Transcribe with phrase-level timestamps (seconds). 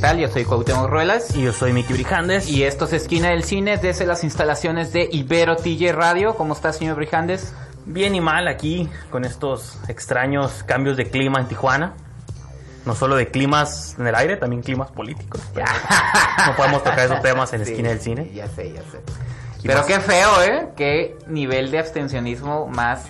[0.00, 0.18] Tal?
[0.18, 2.48] Yo soy Cuauhtémoc Ruelas Y yo soy Miki Brijandes.
[2.48, 6.34] y esto es Esquina del Cine desde las instalaciones de Ibero TJ Radio.
[6.34, 7.52] ¿Cómo está, señor Brijandes?
[7.86, 11.94] Bien y mal aquí con estos extraños cambios de clima en Tijuana.
[12.86, 15.40] No solo de climas en el aire, también climas políticos.
[16.46, 18.30] No podemos tocar esos temas en Sí, Esquina del Cine.
[18.34, 19.00] Ya sé, ya sé.
[19.62, 20.68] Y Pero más- qué feo, ¿eh?
[20.74, 23.02] Qué nivel de abstencionismo más,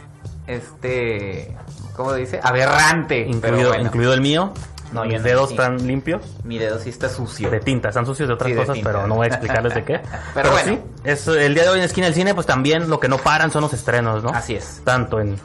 [0.48, 1.56] este,
[1.94, 2.40] ¿cómo dice?
[2.42, 3.20] Aberrante.
[3.24, 4.52] Pero Incluido, bueno, incluido el mío.
[4.92, 5.54] No, yo Mis no, dedos sí.
[5.54, 6.22] están limpios.
[6.44, 7.50] Mi dedo sí está sucio.
[7.50, 8.90] De tinta, están sucios de otras Sí, de cosas, tinta.
[8.90, 10.00] pero no voy a explicarles de qué.
[10.34, 10.72] Pero bueno.
[10.74, 13.18] sí, es, el día de hoy en Esquina del Cine, pues también lo que no
[13.18, 14.30] paran son los estrenos, ¿no?
[14.30, 14.82] Así es.
[14.84, 15.36] Tanto en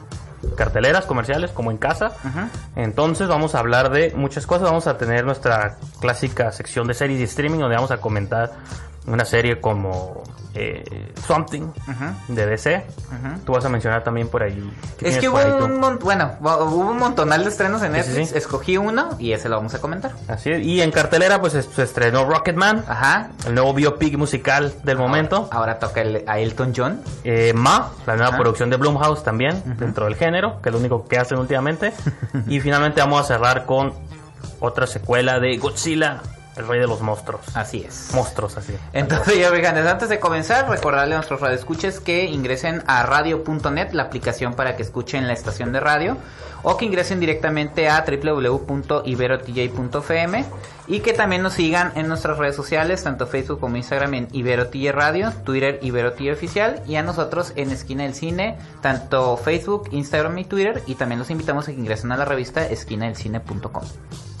[0.56, 2.12] carteleras comerciales como en casa.
[2.76, 4.64] Entonces vamos a hablar de muchas cosas.
[4.64, 8.52] Vamos a tener nuestra clásica sección de series y streaming donde vamos a comentar
[9.06, 10.22] una serie como
[10.54, 11.68] eh, Something
[12.28, 12.86] de DC.
[13.44, 14.72] Tú vas a mencionar también por ahí.
[14.98, 18.30] ¿qué Es que hubo un, mon- bueno, hubo un montonal de estrenos en sí, Netflix.
[18.30, 18.38] sí.
[18.38, 20.12] Escogí uno y ese lo vamos a comentar.
[20.28, 20.64] Así es.
[20.64, 23.28] Y en cartelera pues es- se estrenó Rocketman, Ajá.
[23.46, 25.48] el nuevo biopic musical del momento.
[25.52, 27.02] Ahora, toca el- a Elton John.
[27.22, 31.06] Eh, Ma, la nueva producción de Blumhouse también, dentro del género, que es lo único
[31.06, 31.92] que hacen últimamente.
[32.48, 33.92] y finalmente vamos a cerrar con
[34.58, 36.22] otra secuela de Godzilla,
[36.56, 37.42] el rey de los monstruos.
[37.54, 38.10] Así es.
[38.14, 38.74] Monstruos, así.
[38.92, 44.04] Entonces, ya veganes, antes de comenzar, recordarle a nuestros radioescuches que ingresen a radio.net, la
[44.04, 46.16] aplicación para que escuchen la estación de radio,
[46.62, 50.44] o que ingresen directamente a www.iberotj.fm
[50.88, 54.92] y que también nos sigan en nuestras redes sociales, tanto Facebook como Instagram en IberoTJ
[54.92, 60.44] Radio, Twitter IberoTJ Oficial y a nosotros en Esquina del Cine, tanto Facebook, Instagram y
[60.44, 63.84] Twitter, y también los invitamos a que ingresen a la revista esquinadelcine.com.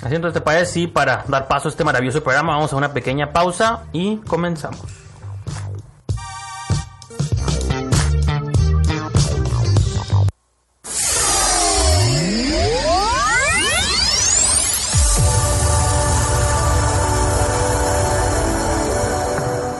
[0.02, 0.72] Así entonces, ¿te parece?
[0.72, 4.80] Sí, para dar paso a este maravilloso programa, vamos a una pequeña pausa y comenzamos.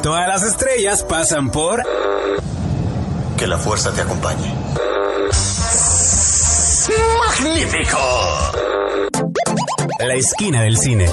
[0.02, 1.82] Todas las estrellas pasan por
[3.36, 4.54] Que la fuerza te acompañe.
[7.18, 8.55] ¡Magnífico!
[9.98, 11.06] La Esquina del Cine.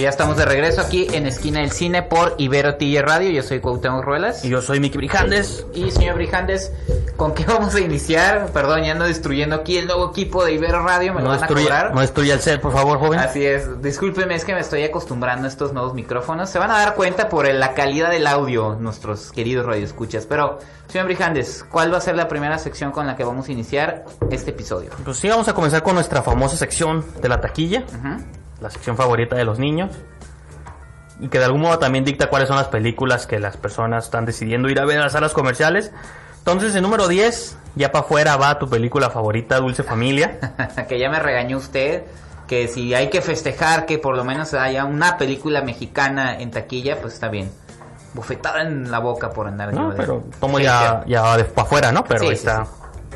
[0.00, 3.28] Pues ya estamos de regreso aquí en Esquina del Cine por Ibero TJ Radio.
[3.32, 4.42] Yo soy Cuauhtémoc Ruelas.
[4.42, 5.66] Y yo soy Miki Brijandes.
[5.74, 6.72] Y señor Brijandes,
[7.18, 8.46] ¿con qué vamos a iniciar?
[8.54, 11.36] Perdón, ya ando destruyendo aquí el nuevo equipo de Ibero Radio, me No lo van
[11.36, 11.94] a destruya, cobrar.
[11.94, 13.20] no destruya el set, por favor, joven.
[13.20, 16.48] Así es, discúlpeme, es que me estoy acostumbrando a estos nuevos micrófonos.
[16.48, 20.24] Se van a dar cuenta por la calidad del audio, nuestros queridos radioescuchas.
[20.24, 23.52] Pero, señor Brijandes, ¿cuál va a ser la primera sección con la que vamos a
[23.52, 24.92] iniciar este episodio?
[25.04, 28.24] Pues sí, vamos a comenzar con nuestra famosa sección de la taquilla, Ujú.
[28.60, 29.90] La sección favorita de los niños.
[31.20, 34.24] Y que de algún modo también dicta cuáles son las películas que las personas están
[34.24, 35.92] decidiendo ir a ver a las salas comerciales.
[36.38, 40.38] Entonces, en número 10, ya para afuera va tu película favorita, Dulce Familia.
[40.88, 42.04] que ya me regañó usted
[42.46, 47.00] que si hay que festejar que por lo menos haya una película mexicana en taquilla,
[47.00, 47.52] pues está bien.
[48.14, 51.66] Bufetada en la boca por andar No, de- pero como Sí, ya, ya de para
[51.66, 52.02] afuera, ¿no?
[52.02, 52.66] Pero Sí, ahí sí, está.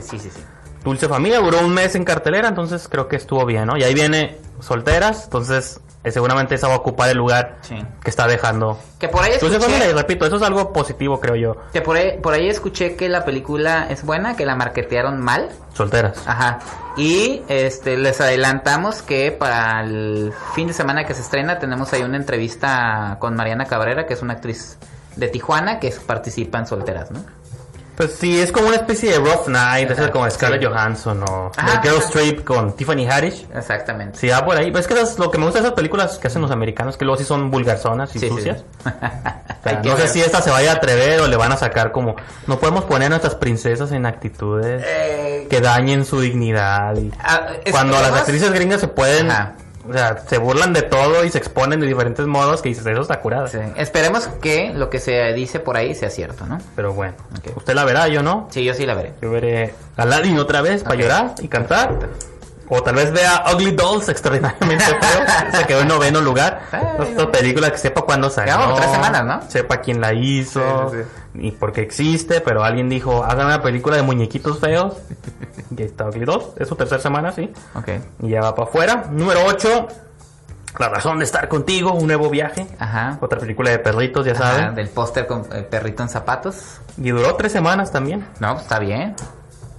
[0.00, 0.41] Sí, sí, sí.
[0.84, 3.77] Dulce Familia duró un mes en cartelera, entonces creo que estuvo bien, ¿no?
[3.77, 7.77] Y ahí viene Solteras, entonces eh, seguramente esa va a ocupar el lugar Sí.
[8.03, 8.78] que está dejando.
[8.99, 11.56] Que por ahí Dulce Familia, y repito, eso es algo positivo, creo yo.
[11.73, 15.49] que por ahí, por ahí escuché que la película es buena, que la marketearon mal.
[15.73, 16.19] Solteras.
[16.27, 16.59] Ajá.
[16.99, 22.03] Y este les adelantamos que para el fin de semana que se estrena tenemos ahí
[22.03, 24.78] una entrevista con Mariana Cabrera, que es una actriz
[25.17, 27.21] de Tijuana que participa en Solteras, ¿no?
[27.97, 30.67] Pues sí, es como una especie de Rough Night, es como Scarlett sí.
[30.67, 32.02] Johansson o The Girl.
[32.02, 33.46] Streep con Tiffany Haddish.
[33.55, 34.19] Exactamente.
[34.19, 34.70] Sí, va por ahí.
[34.73, 36.96] Pues es que es lo que me gusta de esas películas que hacen los americanos,
[36.96, 38.64] que luego sí son vulgarzonas y Sí, sucias.
[38.82, 38.91] sí.
[39.64, 41.50] O sea, Hay que no sé si esta se vaya a atrever o le van
[41.50, 42.17] a sacar como...
[42.46, 46.94] No podemos poner a nuestras princesas en actitudes Eh, que dañen su dignidad.
[46.99, 49.31] Y ah, cuando las actrices gringas se pueden...
[49.31, 49.55] Ajá.
[49.89, 53.03] O sea, se burlan de todo y se exponen de diferentes modos que dices, eso
[53.03, 53.49] está curado.
[53.49, 56.59] Sí, Esperemos que lo que se dice por ahí sea cierto, ¿no?
[56.75, 57.15] Pero bueno,
[57.55, 58.49] usted la verá, yo no.
[58.51, 59.13] Sí, yo sí la veré.
[59.21, 61.99] Yo veré Aladdin otra vez para llorar y cantar.
[62.69, 65.25] O tal vez vea Ugly Dolls extraordinariamente feo.
[65.52, 66.62] Se quedó en noveno lugar.
[67.00, 68.55] Esta película que sepa cuándo salió.
[68.55, 69.50] Llevamos tres semanas, ¿no?
[69.50, 70.90] Sepa quién la hizo.
[70.90, 70.99] Sí,
[71.34, 72.40] Y por qué existe.
[72.40, 74.94] Pero alguien dijo, hagan una película de muñequitos feos.
[75.76, 76.46] y ahí está Ugly Dolls.
[76.56, 77.52] Es su tercera semana, sí.
[77.75, 77.88] Ok.
[78.22, 79.05] Y ya va para afuera.
[79.11, 79.88] Número 8.
[80.78, 81.93] La razón de estar contigo.
[81.93, 82.66] Un nuevo viaje.
[82.78, 83.19] Ajá.
[83.20, 84.75] Otra película de perritos, ya saben.
[84.75, 86.81] del póster con el perrito en zapatos.
[86.96, 88.26] Y duró tres semanas también.
[88.40, 89.14] No, pues está bien.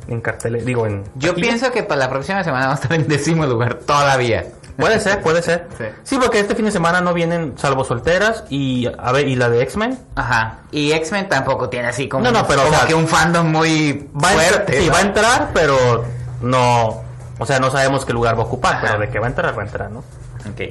[0.07, 0.65] En carteles.
[0.65, 1.03] Digo, en.
[1.15, 4.45] Yo pienso que para la próxima semana vamos a estar en décimo lugar todavía.
[4.77, 5.67] Puede ser, puede ser.
[5.77, 5.85] Sí.
[6.03, 6.17] Sí.
[6.21, 9.61] porque este fin de semana no vienen salvo solteras y a ver y la de
[9.63, 9.97] X-Men.
[10.15, 10.57] Ajá.
[10.71, 13.47] Y X-Men tampoco tiene así como, No, no, pero, como o sea, que un fandom
[13.51, 14.79] muy Va fuerte.
[14.81, 14.93] sí, ¿no?
[14.93, 16.05] va a entrar, pero
[16.41, 17.01] no,
[17.39, 18.81] o sea, no sabemos qué lugar va a ocupar, Ajá.
[18.85, 19.99] pero de que va a entrar, va a entrar, ¿no?
[19.99, 20.61] Ok.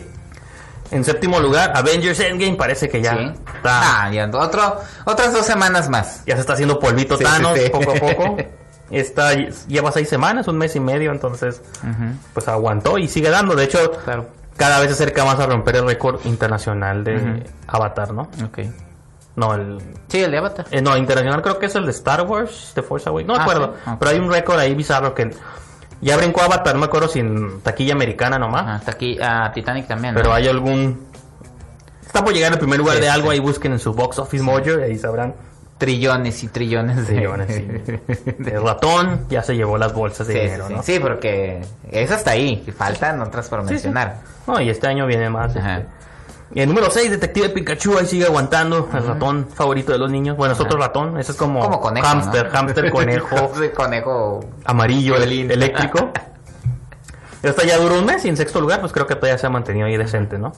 [0.90, 3.32] En séptimo lugar, Avengers Endgame parece que ya Sí.
[3.56, 6.22] está, Ah, ya, otro, otras dos semanas más.
[6.26, 8.36] ya se está haciendo polvito Thanos poco a poco.
[8.98, 9.32] Está,
[9.66, 11.62] lleva seis semanas, un mes y medio, entonces
[12.32, 13.54] pues aguantó y sigue dando.
[13.54, 14.28] De hecho, Claro.
[14.56, 17.44] cada vez se acerca más a romper el récord internacional de.
[17.66, 18.22] Avatar, ¿no?
[18.44, 18.58] Ok.
[19.36, 20.66] No, el, Sí, el de Avatar.
[20.70, 23.26] Eh, no, internacional creo que es el de Star Wars, The Force Awakens.
[23.26, 23.74] No me Ah, acuerdo.
[23.84, 23.90] sí.
[23.98, 25.30] Pero hay un récord ahí bizarro que
[26.00, 28.62] ya brincó Avatar, no me acuerdo si en taquilla americana nomás.
[28.62, 30.14] Ajá, hasta aquí, a Titanic también.
[30.14, 30.20] ¿no?
[30.20, 31.08] Pero hay algún.
[32.06, 33.32] Está por llegar al primer lugar Sí, de algo, sí.
[33.34, 35.34] ahí busquen en su box office mojo y ahí sabrán.
[35.78, 37.14] Trillones y trillones de...
[37.14, 37.66] Trillones, sí.
[38.50, 40.82] El ratón ya se llevó las bolsas de Sí, dinero, sí, ¿no?
[40.82, 42.62] sí, porque eso está ahí.
[42.66, 44.18] y Faltan otras por mencionar.
[44.46, 45.56] No, y este año viene más.
[45.56, 45.78] Ajá.
[45.78, 45.88] este.
[46.54, 48.88] Y el número 6, Detective Pikachu, ahí sigue aguantando.
[48.94, 50.36] El ratón favorito de los niños.
[50.36, 51.18] Bueno, es otro ratón.
[51.18, 52.50] Ese es como, Como conejo, hamster, ¿no?
[52.52, 53.50] hamster, conejo.
[53.74, 54.40] Conejo.
[54.64, 56.12] amarillo, eléctrico.
[57.42, 59.50] Esta ya duró un mes y en sexto lugar, pues creo que todavía se ha
[59.50, 60.52] mantenido ahí decente, ¿no?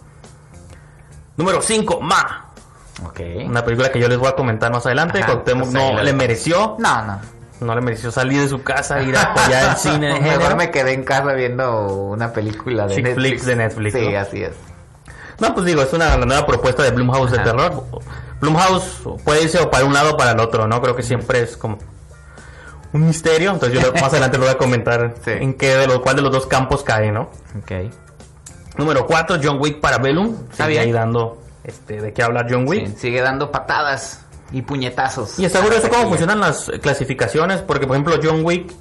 [1.37, 2.51] Número 5, Ma.
[3.05, 3.21] Ok.
[3.47, 5.19] Una película que yo les voy a comentar más adelante.
[5.19, 6.77] Ajá, Cuauhtémoc no le mereció.
[6.79, 7.21] No, no.
[7.61, 10.57] No le mereció salir de su casa, ir a apoyar el cine de Mejor género.
[10.57, 13.47] me quedé en casa viendo una película de Chick Netflix.
[13.47, 14.19] de Netflix, Sí, ¿no?
[14.19, 14.53] así es.
[15.39, 17.85] No, pues digo, es una la nueva propuesta de Blumhouse de terror.
[18.41, 20.81] Blumhouse puede irse o para un lado o para el otro, ¿no?
[20.83, 21.79] Creo que siempre es como
[22.93, 23.53] un misterio.
[23.53, 25.31] Entonces yo más adelante lo voy a comentar Sí.
[25.33, 27.31] en qué de lo cuál de los dos campos cae, ¿no?
[27.59, 27.93] Ok.
[28.77, 30.35] Número 4, John Wick para Bellum.
[30.51, 30.83] Está Sigue bien.
[30.83, 32.87] ahí dando este, de qué hablar John Wick.
[32.87, 35.39] Sí, sigue dando patadas y puñetazos.
[35.39, 38.73] Y está curioso cómo funcionan las clasificaciones, porque por ejemplo John Wick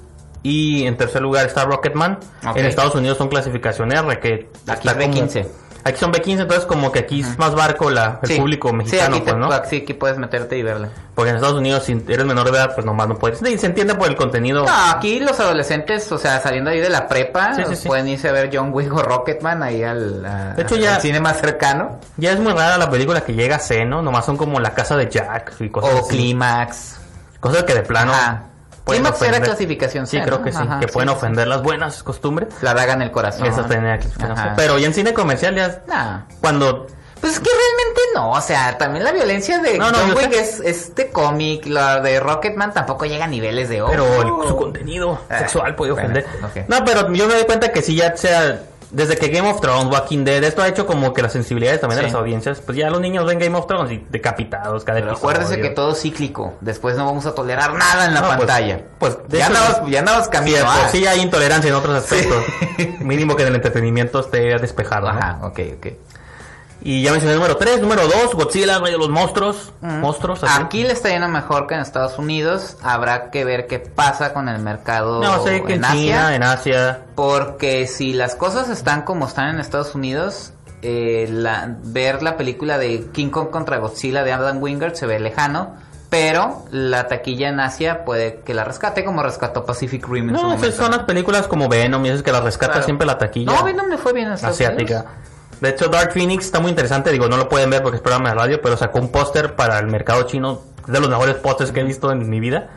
[0.42, 2.18] y en tercer lugar está Rocketman.
[2.54, 5.46] En Estados Unidos son clasificación R, que Aquí está es B15.
[5.88, 8.36] Aquí son B15, entonces como que aquí es más barco la, el Sí.
[8.40, 9.64] público mexicano, sí, aquí, pues, ¿no?
[9.70, 10.88] sí, aquí puedes meterte y verla.
[11.14, 13.40] Porque en Estados Unidos, si eres menor de edad, pues nomás no puedes.
[13.42, 14.64] Y se entiende por el contenido.
[14.66, 17.86] No, aquí los adolescentes, o sea, saliendo ahí de la prepa, Sí, sí, sí.
[17.88, 21.00] pueden irse a ver John Wick o Rocketman ahí al, a- De hecho, ya- al
[21.00, 22.00] cine más cercano.
[22.16, 24.02] Ya es muy rara la película que llega a C, ¿no?
[24.02, 26.08] Nomás son como la casa de Jack y cosas O así.
[26.16, 26.96] Clímax.
[27.38, 28.12] Cosas que de plano.
[28.12, 28.42] Ajá.
[28.86, 29.48] Pueden Clímax era ofender.
[29.50, 30.58] clasificación Sí, creo que sí.
[30.62, 31.18] Ajá, que sí, pueden sí, sí.
[31.18, 32.48] ofender las buenas costumbres.
[32.62, 33.44] La daga en el corazón.
[33.46, 34.54] Esa tenía clasificación.
[34.56, 35.82] Pero ya en cine comercial ya.
[35.86, 36.20] Nah.
[36.40, 36.86] Cuando
[37.20, 40.32] Pues es que realmente no, o sea, también la violencia de No, no, John Wick
[40.34, 43.82] es, es de cómic, la de Rocketman tampoco llega a niveles de...
[43.82, 44.04] oh, Pero
[44.42, 46.26] el- su contenido Ah, sexual puede bueno, ofender.
[46.68, 48.60] No, pero yo me doy cuenta que sí ya sea
[48.90, 52.00] desde que Game of Thrones, Walking Dead, esto ha hecho como que las sensibilidades también
[52.00, 52.12] de Sí.
[52.12, 55.30] las audiencias, pues ya los niños ven Game of Thrones y decapitados cada Pero episodio.
[55.30, 58.38] acuérdese que todo es cíclico, después no vamos a tolerar nada en la No, pues-
[58.38, 58.80] pantalla.
[58.98, 61.94] pues, ya, andamos, ya andamos Sí, camino de por a- sí hay intolerancia en otros
[61.96, 62.44] aspectos.
[63.00, 65.12] Mínimo que en el entretenimiento esté despejado.
[65.12, 65.18] ¿no?
[65.18, 65.86] Ajá, ok, ok.
[66.88, 69.72] Y ya mencioné el número 3, número 2, Godzilla, Rey de los Monstruos.
[69.80, 70.62] Monstruos, así.
[70.62, 72.76] Aquí le está yendo mejor que en Estados Unidos.
[72.80, 76.36] Habrá que ver qué pasa con el mercado No sé que en, en China, Asia.
[76.36, 77.00] en Asia.
[77.16, 80.52] Porque si las cosas están como están en Estados Unidos,
[80.82, 85.18] eh, la- ver la película de King Kong contra Godzilla de Adam Wingard se ve
[85.18, 85.74] lejano.
[86.08, 90.42] Pero la taquilla en Asia puede que la rescate como rescató Pacific Rim en su
[90.46, 92.84] No, esas son las películas como Venom y esas que las rescata Claro.
[92.84, 93.52] siempre la taquilla.
[93.52, 94.98] No, Venom le fue bien en Estados asiática.
[95.00, 95.35] Unidos.
[95.60, 97.10] De hecho, Dark Phoenix está muy interesante.
[97.10, 99.78] Digo, no lo pueden ver porque es programa de radio, pero sacó un póster para
[99.78, 100.60] el mercado chino.
[100.86, 102.70] Es de los mejores pósters que he visto en mi vida.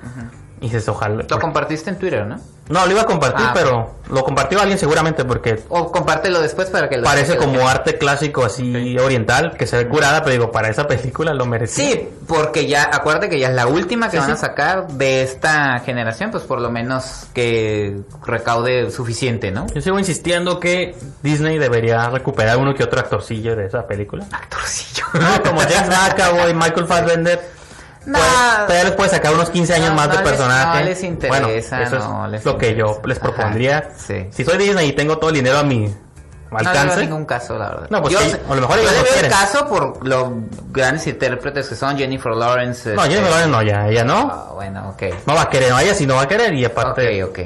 [0.61, 1.23] Y dices, ojalá.
[1.29, 2.39] Lo compartiste en Twitter, ¿no?
[2.69, 6.69] No, lo iba a compartir, Ah, pero lo compartió alguien seguramente porque O compártelo después
[6.69, 10.19] para que lo parece que lo- como arte clásico así oriental, que se ve curada,
[10.23, 11.83] pero digo, para esa película lo merecía.
[11.83, 15.23] Sí, porque ya, acuérdate que ya es la última que Sí, van a sacar de
[15.23, 19.65] esta generación, pues por lo menos que recaude suficiente, ¿no?
[19.73, 24.25] Yo sigo insistiendo que Disney debería recuperar uno que otro actorcillo de esa película.
[24.31, 25.05] Actorcillo.
[25.13, 27.58] No, como James McAvoy, Michael Fassbender.
[28.09, 28.19] No.
[28.65, 30.79] Todavía les puede sacar unos 15 años No, más no de les- personaje.
[30.79, 33.07] no les interesa, Bueno, eso no es les lo que yo interesa.
[33.07, 33.89] les Ajá, propondría.
[33.97, 34.27] sí.
[34.31, 37.25] Si soy Disney y tengo todo el dinero a mi No le veo alcance, ningún
[37.25, 37.87] caso, la verdad.
[37.91, 40.29] No, pues yo, sí, a lo mejor yo le veo el caso por los
[40.71, 42.93] grandes intérpretes que son Jennifer Lawrence.
[42.95, 44.29] no, este- Jennifer Lawrence no, ya, ella no.
[44.31, 45.03] Ah, bueno, ok.
[45.27, 47.23] No va a querer, no, ella sí no va a querer y aparte...
[47.23, 47.39] Ok, ok.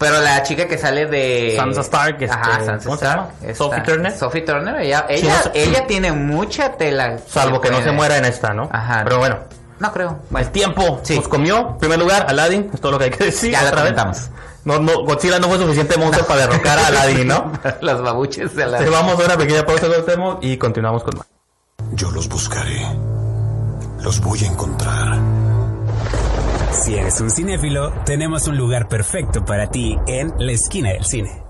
[0.00, 1.54] Pero la chica que sale de...
[1.56, 3.16] Sansa Stark, este, Ajá, Sansa ¿cómo se Stark.
[3.20, 3.30] llama?
[3.42, 4.18] esta- Sophie Turner.
[4.18, 7.18] Sophie Turner, ella, Sí, ella, no sé- ella tiene mucha tela.
[7.28, 8.68] Salvo que no se muera en esta, ¿no?
[8.72, 9.02] Ajá.
[9.04, 9.38] Pero bueno,
[9.78, 10.18] No creo.
[10.36, 11.16] el tiempo Sí.
[11.16, 11.58] nos comió.
[11.72, 13.52] En primer lugar, Aladdin, es todo lo que hay que decir.
[13.52, 13.92] Ya lo otra vez.
[13.92, 14.30] comentamos.
[14.64, 17.52] No, no, Godzilla no fue suficiente monstruo para derrocar a Aladdin, ¿no?
[17.82, 18.78] Los babuches de la...
[18.78, 21.26] Entonces, vamos a una pequeña pausa con el tema y continuamos con más.
[21.92, 22.86] Yo los buscaré.
[24.02, 25.18] Los voy a encontrar.
[26.72, 31.42] Si eres un cinéfilo, tenemos un lugar perfecto para ti en la esquina del cine.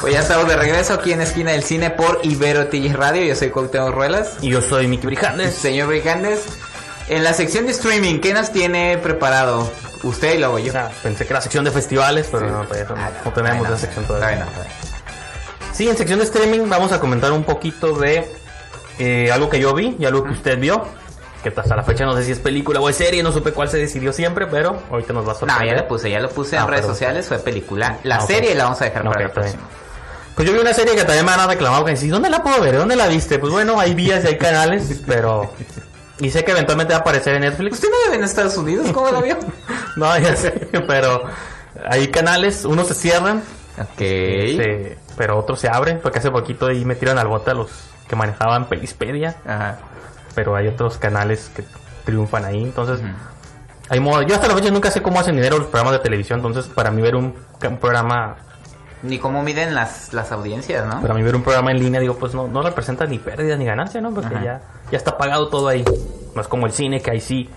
[0.00, 3.24] Pues ya estamos de regreso aquí en Esquina del Cine por Ibero TJ Radio.
[3.26, 4.36] Yo soy Cuauhtémoc Ruelas.
[4.40, 5.54] Y yo soy Miki Brijandes.
[5.54, 6.40] Señor Brigandes,
[7.08, 9.70] en la sección de streaming, ¿qué nos tiene preparado?
[10.02, 10.72] Usted y luego yo.
[10.74, 13.76] Ah, pensé que era sección de festivales, pero no, todavía no, Ah, no tenemos esa
[13.76, 14.44] sección todavía.
[14.46, 14.50] bueno.
[15.74, 18.26] Sí, en sección de streaming vamos a comentar un poquito de
[19.00, 20.84] eh, algo que yo vi y algo que usted vio.
[21.42, 23.68] Que hasta la fecha no sé si es película o es serie, no supe cuál
[23.70, 25.68] se decidió siempre, pero ahorita nos va a No, sorprender.
[25.74, 27.98] ya lo puse, ya lo puse Ah, en redes pero- sociales, fue película.
[28.04, 28.26] La Ah, ok.
[28.30, 29.30] serie la vamos a dejar Ok, para bien.
[29.32, 29.62] próximo.
[30.36, 32.60] Pues yo vi una serie que también me han reclamado que decís, ¿dónde la puedo
[32.60, 32.76] ver?
[32.76, 33.38] ¿Dónde la viste?
[33.38, 35.50] Pues bueno, hay vías y hay canales, pero...
[36.18, 37.76] Y sé que eventualmente va a aparecer en Netflix.
[37.76, 38.88] ¿Usted no vive en Estados Unidos?
[38.92, 39.38] ¿Cómo la vio?
[39.96, 40.50] No, ya sé,
[40.86, 41.22] pero
[41.88, 43.38] hay canales, unos se cierran,
[43.80, 44.00] ok.
[44.00, 47.70] este, pero otros se abren, porque hace poquito ahí metieron al bote a los
[48.10, 49.78] que manejaban Pelispedia, Ajá.
[50.34, 51.64] pero hay otros canales que
[52.04, 53.00] triunfan ahí, entonces
[53.88, 54.22] hay modo.
[54.22, 56.90] Yo hasta la fecha nunca sé cómo hacen dinero los programas de televisión, entonces para
[56.90, 57.34] mí ver un,
[57.68, 58.34] un programa,
[59.04, 61.00] Ni cómo miden las, las audiencias, ¿no?
[61.00, 63.64] para mí ver un programa en línea, digo, pues no, no representa ni pérdida ni
[63.64, 64.12] ganancia, ¿no?
[64.12, 64.44] Porque Ajá.
[64.44, 65.84] ya, ya está pagado todo ahí.
[66.34, 67.48] No es como el cine, que ahí sí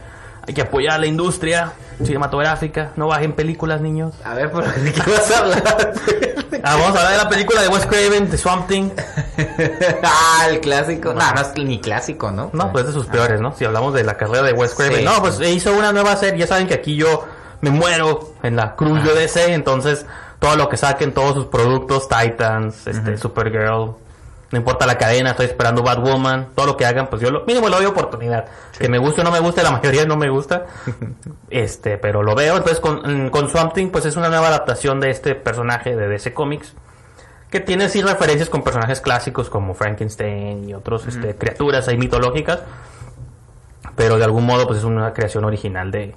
[0.45, 1.73] hay que apoyar la industria
[2.03, 4.13] cinematográfica, no bajen películas, niños.
[4.23, 5.93] A ver, ¿por ¿de qué vas a hablar?
[6.65, 8.91] Ah, vamos a hablar de la película de Wes Craven, The Swamp Thing.
[10.03, 11.13] ah, el clásico.
[11.13, 12.51] No, no es ni clásico, ¿no?
[12.53, 13.53] No, pues de sus peores, ¿no?
[13.53, 14.99] Si hablamos de la carrera de Wes Craven.
[14.99, 15.21] Sí, no, sí.
[15.21, 16.39] pues hizo una nueva serie.
[16.39, 17.25] Ya saben que aquí yo
[17.59, 19.53] me muero en la cruz de DC.
[19.53, 20.05] Entonces,
[20.39, 23.95] todo lo que saquen, todos sus productos, Titans, este, Supergirl,
[24.53, 27.69] no importa la cadena, estoy esperando Batwoman, todo lo que hagan, pues yo lo mínimo
[27.69, 28.45] le doy oportunidad.
[28.77, 30.67] Que me guste o no me guste, la mayoría no me gusta.
[31.49, 32.57] este, pero lo veo.
[32.57, 36.07] Entonces, con, mm, con Swamp Thing, pues es una nueva adaptación de este personaje de
[36.07, 36.75] DC Comics
[37.49, 42.59] que tiene sí referencias con personajes clásicos como Frankenstein y otros este, criaturas ahí mitológicas,
[43.95, 46.13] pero de algún modo pues es una creación original de,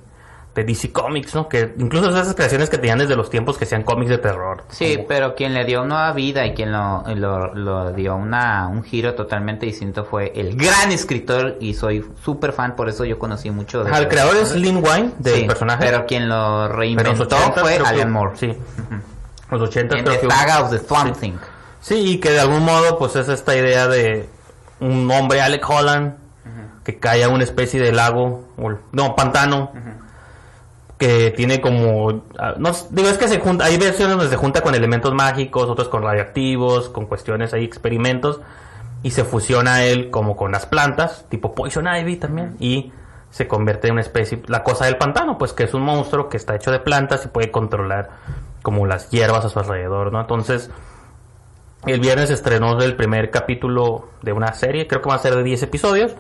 [0.57, 1.49] de DC Comics, ¿no?
[1.49, 4.65] Que incluso esas creaciones que tenían desde los tiempos que sean cómics de terror.
[4.71, 8.67] Sí, como- pero quien le dio nueva vida y quien lo, lo, lo dio una,
[8.67, 13.19] un giro totalmente distinto fue el gran escritor y soy súper fan, por eso yo
[13.19, 13.97] conocí mucho de...
[13.97, 15.85] El creador es Lin Wayne del Sí, personaje.
[15.85, 18.33] Pero quien lo reinventó 80 fue Alan Moore.
[18.37, 18.57] Sí.
[19.51, 21.35] Los 80 En creo The que Saga of the Swamp Thing.
[21.81, 24.29] Sí, y que de algún modo pues es esta idea de
[24.81, 26.15] un hombre, Alec Holland,
[26.83, 29.71] que cae a una especie de lago, o- no, pantano,
[30.99, 32.23] que tiene como...
[32.39, 32.55] ah,
[32.91, 36.03] digo, es que se junta, hay versiones donde se junta con elementos mágicos, otros con
[36.03, 38.41] radioactivos, con cuestiones ahí, experimentos,
[39.03, 42.93] y se fusiona él como con las plantas, tipo Poison Ivy también, y
[43.31, 46.39] se convierte en una especie, la cosa del pantano, pues que es un monstruo que
[46.39, 48.09] está hecho de plantas y puede controlar
[48.63, 50.21] como las hierbas a su alrededor, ¿no?
[50.21, 50.71] Entonces,
[51.85, 55.43] el viernes estrenó el primer capítulo de una serie, creo que va a ser de
[55.43, 56.17] 10 episodios.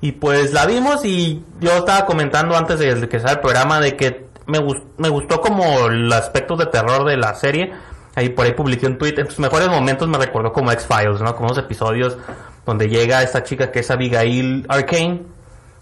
[0.00, 3.96] Y pues la vimos y yo estaba comentando antes de que sea el programa de
[3.96, 7.72] que me, gus- me gustó como el aspecto de terror de la serie.
[8.14, 9.14] Ahí por ahí publiqué un tweet.
[9.18, 11.34] En sus mejores momentos me recordó como X-Files, ¿no?
[11.34, 12.16] Como unos episodios
[12.64, 15.22] donde llega esta chica que es Abigail Arcane,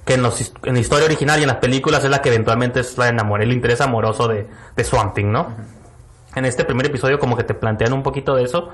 [0.04, 2.80] que en, los en la historia original y en las películas es la que eventualmente
[2.80, 5.48] es la enamora, el interés amoroso de, de Swamp Thing, ¿no?
[6.34, 8.68] En este primer episodio como que te plantean un poquito de eso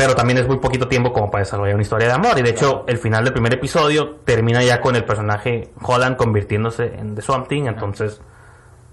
[0.00, 2.38] pero también es muy poquito tiempo como para desarrollar una historia de amor.
[2.38, 6.86] Y de hecho, el final del primer episodio termina ya con el personaje Holland convirtiéndose
[6.98, 7.64] en The Swamp Thing.
[7.66, 8.18] Entonces,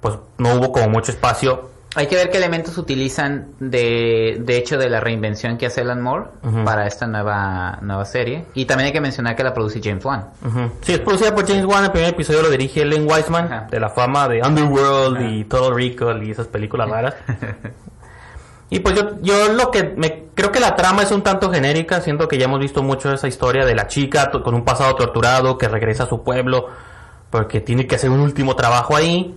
[0.02, 1.70] pues no hubo como mucho espacio.
[1.96, 6.02] Hay que ver qué elementos utilizan de, de hecho de la reinvención que hace Alan
[6.02, 6.66] Moore Ujú.
[6.66, 8.44] para esta nueva, nueva serie.
[8.54, 10.26] Y también hay que mencionar que la produce James Wan.
[10.46, 10.72] Ujú.
[10.82, 11.86] Sí, es producida por James Wan.
[11.86, 13.68] El primer episodio lo dirige Ellen Wiseman, Ajá.
[13.72, 17.16] de la fama de Underworld y Total Recall y esas películas raras.
[18.70, 22.00] Y pues yo, yo lo que me creo que la trama es un tanto genérica,
[22.02, 25.58] siento que ya hemos visto mucho esa historia de la chica con un pasado torturado
[25.58, 26.68] que regresa a su pueblo
[27.32, 29.36] porque tiene que hacer un último trabajo ahí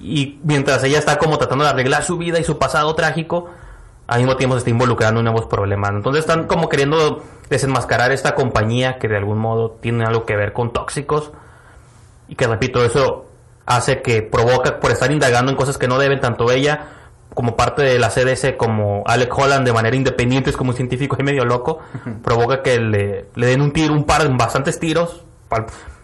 [0.00, 3.50] y mientras ella está como tratando de arreglar su vida y su pasado trágico,
[4.06, 5.90] al mismo tiempo se está involucrando en nuevos problemas.
[5.90, 10.52] Entonces están como queriendo desenmascarar esta compañía que de algún modo tiene algo que ver
[10.52, 11.32] con tóxicos
[12.28, 13.26] y que repito, eso
[13.66, 16.99] hace que provoca por estar indagando en cosas que no deben tanto ella
[17.34, 21.16] como parte de la CDC como Alec Holland de manera independiente es como un científico
[21.18, 21.80] y medio loco
[22.22, 25.24] provoca que le, le den un tiro un par bastantes tiros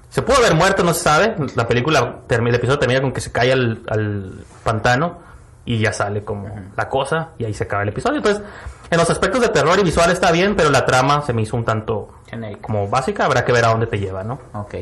[0.08, 1.34] Se pudo haber muerto, no se sabe.
[1.56, 5.18] La película, termina, el episodio termina con que se cae al, al pantano
[5.66, 8.18] y ya sale como la cosa y ahí se acaba el episodio.
[8.18, 8.42] Entonces,
[8.88, 11.56] en los aspectos de terror y visual está bien, pero la trama se me hizo
[11.56, 12.62] un tanto Genérica.
[12.62, 13.24] como básica.
[13.24, 14.38] Habrá que ver a dónde te lleva, ¿no?
[14.54, 14.74] Ok.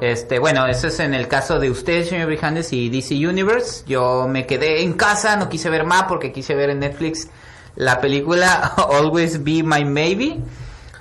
[0.00, 3.84] Este, bueno, eso es en el caso de usted, señor Brijandes, y DC Universe.
[3.86, 7.28] Yo me quedé en casa, no quise ver más porque quise ver en Netflix
[7.76, 10.38] la película Always Be My Maybe.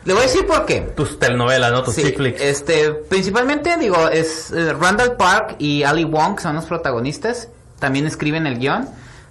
[0.06, 0.80] Le voy a decir por qué.
[0.96, 1.84] Tus telenovelas, ¿no?
[1.84, 2.42] Tus Sí, flicks.
[2.42, 7.50] este, principalmente, digo, es eh, Randall Park y Ali Wong son los protagonistas.
[7.80, 8.88] También escriben el guion.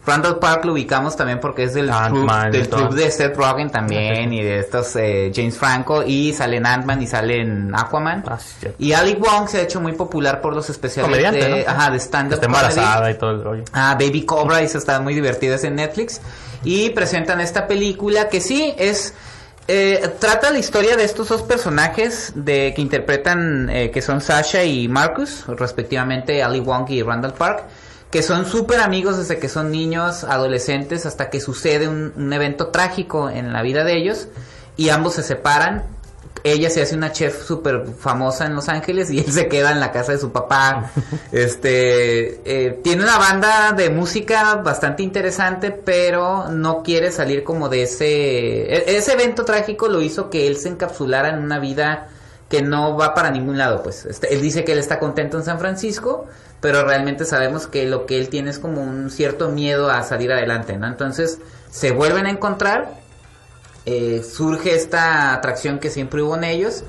[0.07, 2.89] Randall Park lo ubicamos también porque es del club, del de todo.
[2.89, 7.07] club de Seth Rogen también y de estos eh, James Franco y salen Ant-Man y
[7.07, 8.25] salen Aquaman.
[8.27, 8.69] Ah, sí.
[8.79, 11.71] Y Ali Wong se ha hecho muy popular por los especiales Comediante, de, ¿no?
[11.71, 12.69] ajá, de stand-up Está comedy.
[12.71, 13.65] embarazada y todo el rollo.
[13.75, 16.23] Ah, Baby Cobra, y eso está muy divertido, es en Netflix.
[16.65, 19.13] Y presentan esta película que sí es.
[19.67, 24.65] eh, trata la historia de estos dos personajes de que interpretan, eh, que son Sasha
[24.65, 27.65] y Marcus, respectivamente Ali Wong y Randall Park,
[28.11, 32.69] que son súper amigos desde que son niños, adolescentes, hasta que sucede un, un evento
[32.69, 34.29] trágico en la vida de ellos
[34.77, 35.85] y ambos se separan.
[36.45, 39.81] Ella se hace una chef súper famosa en Los Ángeles y él se queda en
[39.81, 40.91] la casa de su papá.
[41.33, 47.83] Este eh, tiene una banda de música bastante interesante, pero no quiere salir como de
[47.83, 48.73] ese.
[48.73, 52.09] e- Ese evento trágico lo hizo que él se encapsulara en una vida
[52.49, 54.07] que no va para ningún lado, pues.
[54.07, 56.27] Este, él dice que él está contento en San Francisco,
[56.61, 60.33] pero realmente sabemos que lo que él tiene es como un cierto miedo a salir
[60.33, 60.87] adelante, ¿no?
[60.87, 61.39] Entonces
[61.71, 62.99] se vuelven a encontrar
[63.91, 66.85] eh, surge esta atracción que siempre hubo en ellos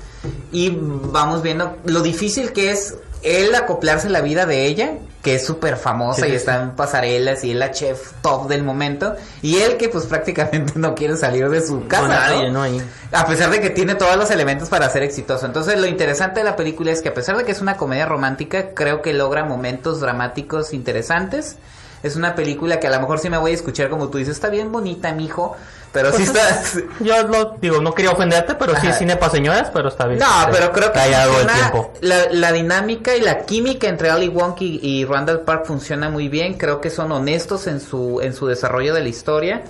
[0.52, 5.44] y vamos viendo lo difícil que es él acoplarse la vida de ella, que es
[5.44, 9.58] súper famosa Sí, y está en pasarelas y es la chef top del momento, y
[9.58, 12.02] él que pues prácticamente no quiere salir de su casa.
[12.02, 12.66] Con nadie, ¿no?
[12.66, 12.82] ¿no?
[13.12, 15.46] A pesar de que tiene todos los elementos para ser exitoso.
[15.46, 18.06] Entonces, lo interesante de la película es que a pesar de que es una comedia
[18.06, 21.56] romántica, creo que logra momentos dramáticos interesantes.
[22.02, 24.34] Es una película que a lo mejor sí me voy a escuchar como tú dices,
[24.34, 25.56] está bien bonita, mijo,
[25.92, 26.40] pero sí está...
[27.00, 30.20] Yo lo digo, no quería ofenderte, pero sí es cine para señoras, pero está bien.
[30.20, 31.92] No, pero creo que tiempo.
[32.00, 36.28] La, la dinámica y la química entre Ali Wong y, y Randall Park funciona muy
[36.28, 36.54] bien.
[36.54, 39.62] Creo que son honestos en su, en su desarrollo de la historia.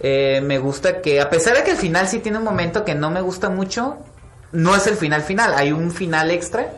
[0.00, 2.94] Eh, me gusta que, a pesar de que el final sí tiene un momento que
[2.94, 3.98] no me gusta mucho,
[4.52, 5.54] no es el final final.
[5.54, 6.70] Hay un final extra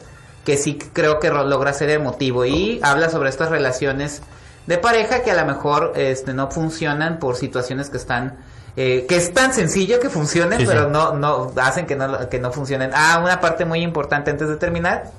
[0.44, 4.20] que sí creo que logra ser emotivo y habla sobre estas relaciones
[4.66, 8.36] de pareja que a lo mejor este, no funcionan por situaciones que están
[8.76, 10.70] eh, que es tan sencillo que funcionen Sí, sí.
[10.72, 14.48] pero no no hacen que no que no funcionen ah una parte muy importante antes
[14.48, 15.10] de terminar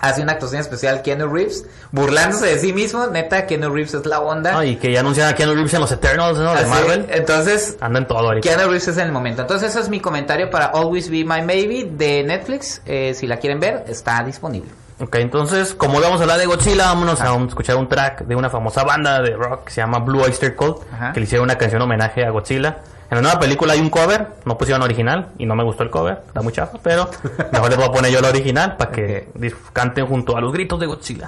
[0.00, 4.20] hace una actuación especial Keanu Reeves burlándose de sí mismo neta Keanu Reeves es la
[4.20, 6.52] onda No, y que ya anunciaron a Keanu Reeves en los Eternals, ¿no?
[6.54, 7.06] De Así, Marvel.
[7.10, 8.48] entonces Anda en todo ahorita.
[8.48, 11.42] Keanu Reeves es en el momento entonces eso es mi comentario para Always Be My
[11.42, 14.70] Maybe de Netflix Eh, si la quieren ver está disponible
[15.00, 18.34] Ok, entonces, como vamos a hablar de Godzilla, vámonos a un- escuchar un track de
[18.34, 21.12] una famosa banda de rock que se llama Blue Oyster Cult, Ajá.
[21.12, 22.78] que le hicieron una canción homenaje a Godzilla.
[23.10, 25.90] En la nueva película hay un cover, no pusieron original y no me gustó el
[25.90, 27.08] cover, está muy chafa, pero
[27.52, 29.28] mejor les voy a poner yo la original para que
[29.72, 31.26] canten junto a los gritos de Godzilla.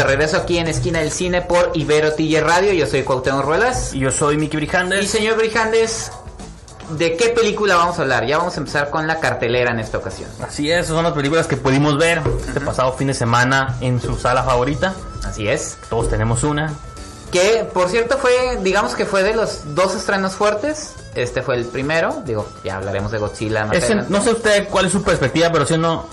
[0.00, 2.72] De regreso aquí en Esquina del Cine por Ibero TJ Radio.
[2.72, 3.92] Yo soy Cuauhtémoc Ruelas.
[3.92, 5.10] Y yo soy Miki Y Brijandes.
[5.10, 6.10] señor Brijandes,
[6.96, 8.24] ¿de qué película vamos a hablar?
[8.26, 10.30] Ya vamos a empezar con la cartelera en esta ocasión.
[10.42, 14.00] Así es, esas son las películas que pudimos ver este pasado fin de semana en
[14.00, 14.94] su sala favorita.
[15.24, 15.76] Así es.
[15.90, 16.72] Todos tenemos una.
[17.30, 20.94] Que, por cierto, fue, digamos que fue de los dos estrenos fuertes.
[21.14, 22.22] Este fue el primero.
[22.24, 25.66] Digo, ya hablaremos de Godzilla más en- no sé usted cuál es su perspectiva, pero
[25.66, 26.06] si no...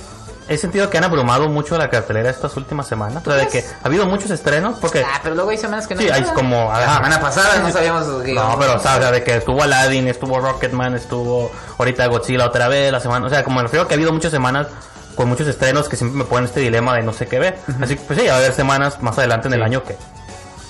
[0.50, 3.22] He sentido que han abrumado mucho la cartelera estas últimas semanas.
[3.26, 3.76] O sea, de que crees?
[3.84, 5.04] ha habido muchos estrenos porque...
[5.04, 6.72] Ah, pero luego hay semanas que no Sí, hay como...
[6.74, 8.08] La semana pasada no sabíamos...
[8.08, 12.68] No, digamos, pero o sea, de que estuvo Aladdin, estuvo Rocketman, estuvo ahorita Godzilla otra
[12.70, 14.68] vez, la semana, o sea, como me refiero que ha habido muchas semanas
[15.16, 17.60] con muchos estrenos que siempre me ponen este dilema de no sé qué ver.
[17.82, 19.66] Así que pues sí, va a haber semanas más adelante en el Sí.
[19.66, 19.94] año que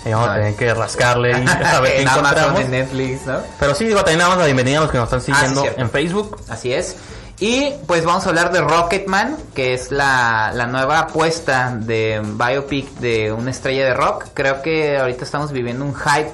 [0.06, 2.62] eh, vamos a tener que rascarle y a ver qué encontramos.
[2.62, 3.40] en Netflix, ¿no?
[3.60, 5.82] Pero sí, digo, también damos la bienvenida a los que nos están siguiendo cierto.
[5.82, 6.42] en Facebook.
[6.50, 6.96] Así es.
[7.40, 12.90] Y pues vamos a hablar de Rocketman, que es la, la nueva apuesta de biopic
[12.96, 14.26] de una estrella de rock.
[14.34, 16.34] Creo que ahorita estamos viviendo un hype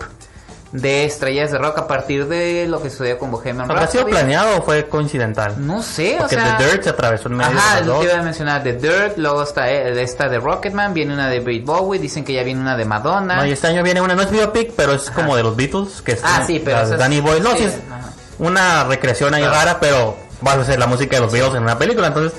[0.71, 4.11] de estrellas de rock a partir de lo que sucedió con Bohemian ¿Habrá sido Rhapsody.
[4.11, 5.55] planeado o fue coincidental?
[5.57, 6.57] No sé, Porque o sea...
[6.57, 9.43] The Dirt se atravesó en medio Ajá, de que iba a mencionar, The Dirt, luego
[9.43, 12.75] está eh, esta de Rocketman, viene una de David Bowie, dicen que ya viene una
[12.77, 13.35] de Madonna.
[13.35, 16.01] No, y este año viene una, no es biopic, pero es como de los Beatles,
[16.01, 17.43] que es Ah, sí, pero la Danny Boyle.
[17.43, 18.09] No, sí, sí, es ajá.
[18.39, 19.55] una recreación ahí Claro.
[19.57, 22.33] rara, pero vas a hacer la música de los Beatles en una película, entonces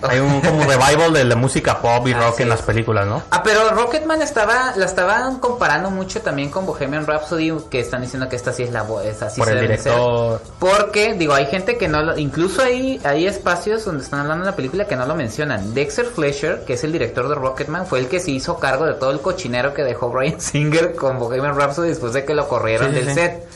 [0.00, 3.20] hay un como revival de la música pop y rock Así en las películas, ¿no?
[3.32, 8.28] Ah, pero Rocketman estaba, la estaban comparando mucho también con Bohemian Rhapsody, que están diciendo
[8.28, 9.92] que esta sí es la voz, esta sí Por se el debe ser.
[9.92, 10.40] director.
[10.60, 14.52] Porque, digo, hay gente que no lo, incluso hay, hay espacios donde están hablando de
[14.52, 15.74] la película que no lo mencionan.
[15.74, 18.94] Dexter Fletcher, que es el director de Rocketman, fue el que se hizo cargo de
[18.94, 22.90] todo el cochinero que dejó Brian Singer con Bohemian Rhapsody después de que lo corrieron
[22.90, 23.14] Sí, del sí.
[23.14, 23.48] set.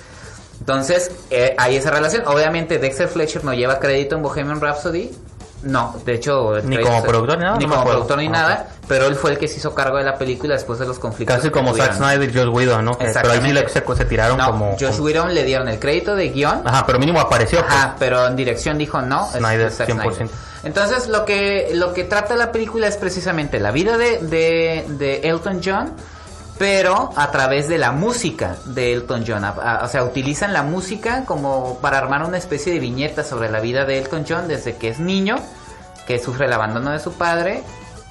[0.62, 2.22] Entonces, eh, hay esa relación.
[2.26, 5.10] Obviamente, Dexter Fletcher no lleva crédito en Bohemian Rhapsody.
[5.64, 6.60] No, de hecho...
[6.62, 8.68] Ni como se- productor ni nada, Ni no como productor ni nada.
[8.86, 11.36] Pero él fue el que se hizo cargo de la película después de los conflictos.
[11.36, 11.94] Casi como Zack.
[11.94, 12.96] Snyder y Josh Whedon, ¿no?
[12.96, 14.70] Que- Pero ahí sí se, se tiraron No, como...
[14.72, 16.62] Josh como- Whedon le dieron el crédito de guion.
[16.64, 17.60] Ajá, pero mínimo apareció.
[17.60, 17.72] pues.
[17.72, 19.28] Ajá, pero en dirección dijo no.
[19.32, 20.28] Snyder, es Zack 100%.
[20.64, 25.20] Entonces lo que lo que trata la película es precisamente la vida de, de, de
[25.28, 25.92] Elton John,
[26.58, 29.44] pero a través de la música de Elton John.
[29.44, 33.84] O sea, utilizan la música como para armar una especie de viñeta sobre la vida
[33.84, 35.36] de Elton John desde que es niño,
[36.06, 37.62] que sufre el abandono de su padre,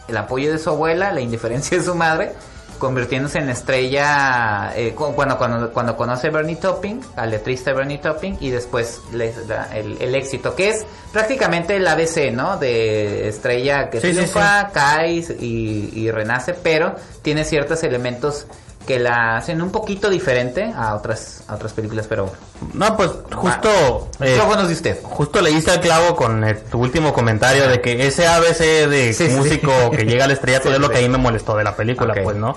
[0.08, 2.34] el apoyo de su abuela, la indiferencia de su madre,
[2.82, 8.00] convirtiéndose en estrella eh, cu- cuando, cuando, cuando conoce a Bernie Topping, al letrista Bernie
[8.00, 12.58] Topping, y después les da el, el éxito, que es prácticamente el ABC, ¿no?
[12.58, 18.48] De estrella que Sí, sí, triunfa, cae y, y renace, pero tiene ciertos elementos
[18.86, 22.32] que la hacen un poquito diferente a otras, a otras películas, pero...
[22.74, 24.10] No, pues justo...
[24.20, 25.00] eh, Micrófonos de usted.
[25.04, 29.30] Justo leíste el clavo con eh, tu último comentario de que ese ABC de Sí,
[29.30, 29.36] sí.
[29.36, 31.76] músico que llega al estrellato Sí, es lo que a mí me molestó de la
[31.76, 32.56] película, pues, ¿no?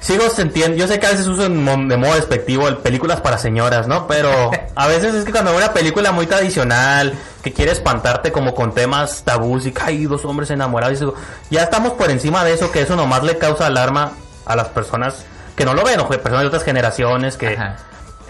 [0.00, 3.86] Sigo sintiendo, yo sé que a veces uso de modo despectivo el películas para señoras,
[3.86, 4.06] ¿no?
[4.06, 7.12] Pero a veces es que cuando veo una película muy tradicional,
[7.42, 11.14] que quiere espantarte como con temas tabús y que hay dos hombres enamorados, y digo,
[11.50, 14.12] ya estamos por encima de eso, que eso nomás le causa alarma
[14.46, 15.24] a las personas
[15.56, 17.48] que no lo ven, o personas de otras generaciones que...
[17.48, 17.76] Ajá.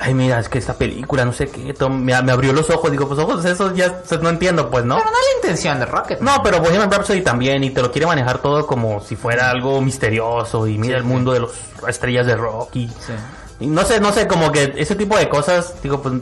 [0.02, 2.90] Ay, mira, es que esta película, no sé qué, to- me, me abrió los ojos.
[2.90, 4.96] Digo, pues ojos, eso ya se- no entiendo, pues, ¿no?
[4.96, 6.20] Pero no es la intención de Rocket.
[6.20, 9.82] No, pero Bohemian Rhapsody también, y te lo quiere manejar todo como si fuera algo
[9.82, 11.50] misterioso, y mira el mundo de las
[11.86, 13.12] estrellas de rock, y, Sí.
[13.60, 16.14] y no sé, no sé, como que ese tipo de cosas, digo, pues,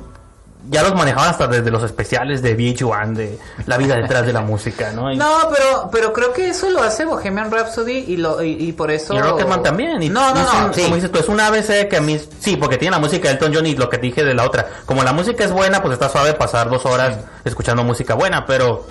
[0.70, 4.40] ya los manejaban hasta desde los especiales de VH1, de la vida detrás de la
[4.40, 5.10] música, ¿no?
[5.12, 8.72] Y, No, pero, pero creo que eso lo hace Bohemian Rhapsody y, lo, y, y
[8.72, 9.14] por eso...
[9.14, 10.02] y Rocketman también.
[10.02, 10.82] Y no, no, no, sí.
[10.82, 12.20] Como dices tú, es un ABC que a mí...
[12.40, 14.66] Sí, porque tiene la música de Elton John y lo que dije de la otra.
[14.84, 18.86] Como la música es buena, pues está suave pasar dos horas escuchando música buena, pero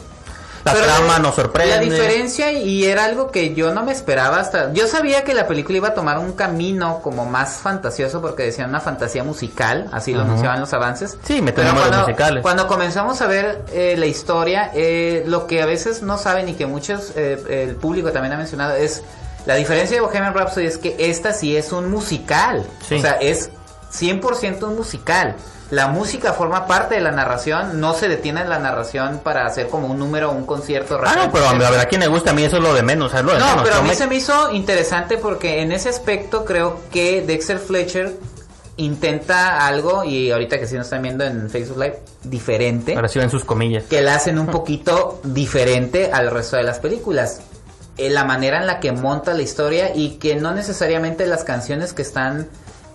[0.68, 1.76] la Pero trama nos sorprende.
[1.76, 4.72] La diferencia, y era algo que yo no me esperaba hasta...
[4.74, 8.70] Yo sabía que la película iba a tomar un camino como más fantasioso porque decían
[8.70, 10.28] una fantasía musical, así lo Ujú.
[10.30, 11.18] anunciaban los avances.
[11.24, 12.42] Sí, Pero números cuando, musicales.
[12.44, 16.54] Cuando comenzamos a ver eh, la historia, eh, lo que a veces no saben y
[16.54, 19.04] que muchos, eh, el público también ha mencionado es...
[19.46, 22.66] La diferencia de Bohemian Rhapsody es que esta sí es un musical.
[22.86, 22.96] Sí.
[22.96, 23.50] O sea, es
[23.94, 25.36] 100% un musical.
[25.70, 29.68] La música forma parte de la narración, no se detiene en la narración para hacer
[29.68, 30.98] como un número o un concierto.
[31.06, 32.84] Ah, no, pero a ver, a quien le gusta a mí eso es lo de
[32.84, 33.64] menos, es lo de No, menos.
[33.64, 37.60] pero a mí me- se me hizo interesante porque en ese aspecto creo que Dexter
[37.60, 38.16] Fletcher
[38.78, 43.20] intenta algo, y ahorita que sí nos están viendo en Facebook Live, diferente, Ahora sí
[43.20, 43.84] ven sus comillas.
[43.90, 47.42] que la hacen un poquito diferente al resto de las películas.
[47.98, 51.94] Eh, la manera en la que monta la historia y que no necesariamente las canciones
[51.94, 52.48] que están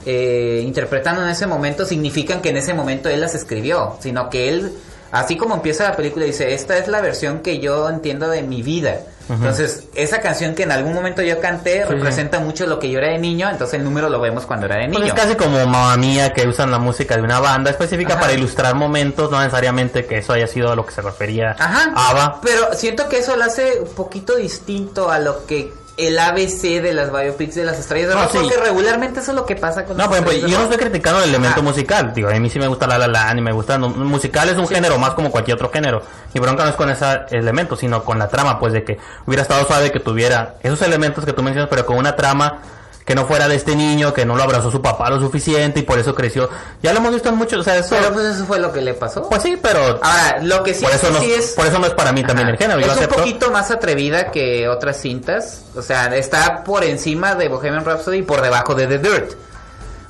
[0.07, 4.49] eh, interpretando en ese momento significan que en ese momento él las escribió, sino que
[4.49, 4.73] él,
[5.13, 8.63] así como empieza la película, dice, esta es la versión que yo entiendo de mi
[8.63, 9.01] vida.
[9.29, 12.99] Entonces, esa canción que en algún momento yo canté Sí, representa mucho lo que yo
[12.99, 15.15] era de niño, entonces el número lo vemos cuando era de Pues niño.
[15.15, 18.21] es casi como Mamma Mía que usan la música de una banda específica Ajá.
[18.23, 21.93] para ilustrar momentos, no necesariamente que eso haya sido a lo que se refería Ajá.
[21.95, 22.41] ABBA.
[22.43, 26.95] Pero siento que eso lo hace un poquito distinto a lo que el ABC de
[26.95, 28.39] las biopics de las estrellas de No, rock, sí.
[28.41, 31.23] porque regularmente eso es lo que pasa con No, estrellas de yo no estoy criticando
[31.23, 32.13] el elemento musical.
[32.15, 33.77] Digo, a mí sí me gusta La La Land y me gusta...
[33.79, 36.03] no, musical es un género más como cualquier otro género.
[36.33, 39.43] Mi bronca no es con ese elemento, sino con la trama, pues de que hubiera
[39.43, 42.61] estado suave que tuviera esos elementos que tú mencionas, pero con una trama
[43.05, 45.83] que no fuera de este niño, que no lo abrazó su papá lo suficiente y
[45.83, 46.49] por eso creció.
[46.83, 47.97] Ya lo hemos visto en muchos, o sea, eso...
[47.99, 49.29] Pero pues eso fue lo que le pasó.
[49.29, 50.01] Pues sí, pero...
[50.03, 51.53] Ahora, lo que sí por, es eso no, sí es...
[51.53, 52.55] por eso no es para mí también Ajá.
[52.55, 52.81] el género.
[52.81, 53.17] Yo es acepto.
[53.17, 55.63] un poquito más atrevida que otras cintas.
[55.75, 59.33] O sea, está por encima de Bohemian Rhapsody y por debajo de The Dirt.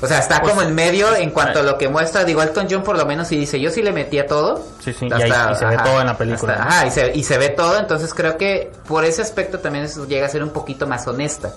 [0.02, 2.24] O sea, está Pues, como en medio en cuanto a lo que muestra.
[2.24, 4.62] Digo, Elton John por lo menos sí dice, yo sí le metía todo.
[4.84, 6.70] Sí, sí, y ahí- y se ve todo en la película, hasta- ¿no?
[6.70, 7.78] ajá, y se, y se ve todo.
[7.78, 11.52] Entonces creo que por ese aspecto también eso llega a ser un poquito más honesta.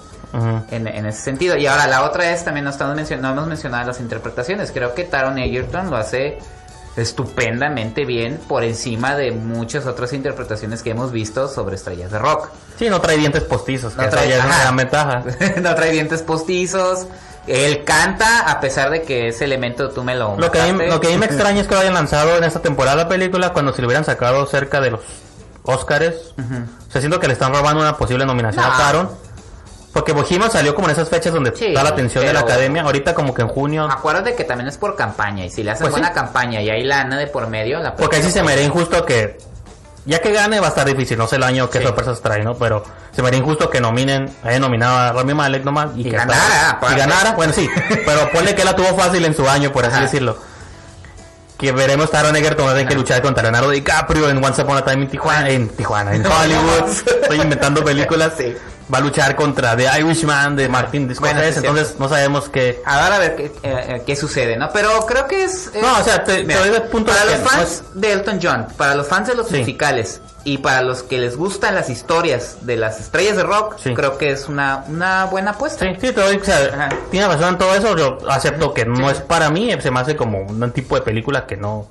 [0.70, 1.56] En, en ese sentido.
[1.56, 4.70] Y ahora la otra es, también no, estamos no hemos mencionado las interpretaciones.
[4.74, 6.40] Creo que Taron Egerton lo hace
[6.98, 12.50] estupendamente bien por encima de muchas otras interpretaciones que hemos visto sobre estrellas de rock.
[12.78, 14.64] Sí, no trae dientes postizos, que No esa trae- ya es una ajá.
[14.64, 15.24] gran ventaja.
[15.62, 17.08] no trae dientes postizos.
[17.48, 20.36] Él canta a pesar de que ese elemento tú me lo...
[20.38, 22.38] Lo que, a mí, lo que a mí me extraña es que lo hayan lanzado
[22.38, 25.02] en esta temporada la película cuando se lo hubieran sacado cerca de los
[25.64, 26.34] Oscars.
[26.38, 28.74] O sea, siento que le están robando una posible nominación No.
[28.74, 29.10] a Taron.
[29.94, 32.82] Porque Bohemian salió como en esas fechas donde Sí, da la atención de la academia.
[32.82, 33.88] Ahorita como que en junio...
[33.90, 36.02] Acuérdate que también es por campaña y si le hacen Pues sí.
[36.02, 38.66] buena campaña y hay lana de por medio, la Porque ahí sí se me haría
[38.66, 39.38] injusto que...
[40.06, 41.86] Ya que gane va a estar difícil, no sé el año qué Sí.
[41.86, 42.54] sorpresas trae, ¿no?
[42.56, 46.04] Pero se me haría injusto que nominen, hayan nominado a Rami Malek nomás y, Y
[46.04, 47.68] que ganara, y ganara, bueno sí,
[48.06, 50.04] pero ponle que la tuvo fácil en su año, por así Ajá.
[50.04, 50.38] decirlo.
[51.58, 54.78] Que veremos Taron Egerton va a tener que luchar contra Leonardo DiCaprio en Once Upon
[54.78, 56.90] a Time en Tijuana, en Tijuana, en Hollywood.
[57.24, 58.34] Estoy inventando películas.
[58.38, 58.54] Sí.
[58.94, 62.84] Va a luchar contra The Irishman de Martin Bueno, Scorsese, sí, entonces no sabemos qué.
[62.86, 64.70] A ver, a ver qué, eh, eh, qué sucede, ¿no?
[64.72, 65.72] Pero creo que es...
[65.82, 68.94] No, o sea, te- doy el punto Para de los fans de Elton John, para
[68.94, 69.58] los fans de los Sí.
[69.58, 74.20] musicales y para los que les gustan las historias de las estrellas de rock, creo
[74.20, 75.84] que es una, una buena apuesta.
[75.86, 79.10] Sí, sí, te doy, o sea, tiene razón en todo eso, yo acepto que no
[79.10, 81.88] es para mí, se me hace como un tipo de película que no,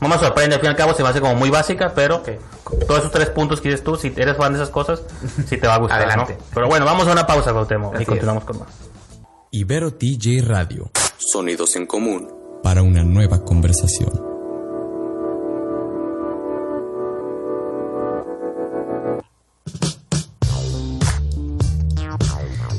[0.00, 2.22] no me sorprende, al fin y al cabo se me hace como muy básica, pero
[2.64, 5.02] con todos esos tres puntos que dices tú, si eres fan de esas cosas,
[5.46, 6.36] sí te va a gustar, Adelante.
[6.38, 6.44] ¿no?
[6.54, 8.68] Pero bueno, vamos a una pausa, Gautemo, y continuamos con más.
[9.50, 10.90] Ibero TJ Radio.
[11.18, 12.32] Sonidos en común.
[12.62, 14.29] Para una nueva conversación.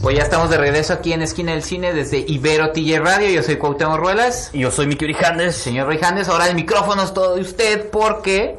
[0.02, 3.30] Pues ya estamos de regreso aquí en Esquina del Cine desde Ibero TJ Radio.
[3.30, 4.50] Yo soy Cuauhtémoc Ruelas.
[4.52, 8.58] Y yo soy Miki Orijandes, Señor Rijandes, ahora el micrófono es todo de usted porque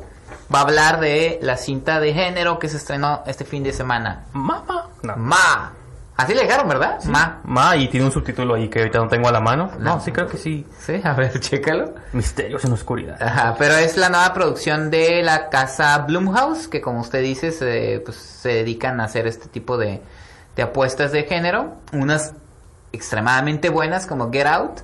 [0.54, 4.26] va a hablar de la cinta de género que se estrenó este fin de semana.
[4.32, 4.88] Mamá.
[5.02, 5.16] No.
[5.16, 5.72] Ma.
[6.16, 7.02] Así le dejaron, ¿verdad?
[7.06, 7.40] Ma.
[7.42, 9.72] Ma, y tiene un subtítulo ahí que ahorita no tengo a la mano.
[9.80, 10.64] No, sí creo que sí.
[10.78, 11.92] Sí, a ver, chécalo.
[12.12, 13.20] Misterios en la oscuridad.
[13.20, 18.00] Ajá, pero es la nueva producción de la casa Blumhouse, que como usted dice, se,
[18.04, 20.02] pues, se dedican a hacer este tipo de,
[20.56, 21.74] de apuestas de género.
[21.92, 22.34] Unas
[22.92, 24.80] extremadamente buenas como Get Out,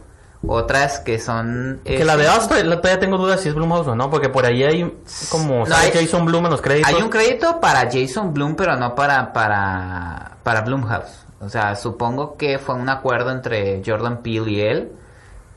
[0.46, 1.80] otras que son...
[1.84, 4.46] Que la de Asta, la- todavía tengo dudas si es Blumhouse o no, porque por
[4.46, 4.98] ahí hay
[5.30, 6.88] como No, hay- Jason Blum en los créditos.
[6.92, 11.26] Hay un crédito para Jason Blum, pero no para, para, para Blumhouse.
[11.40, 14.92] O sea, supongo que fue un acuerdo entre Jordan Peele y él,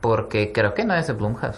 [0.02, 1.58] porque creo que no es de Blumhouse.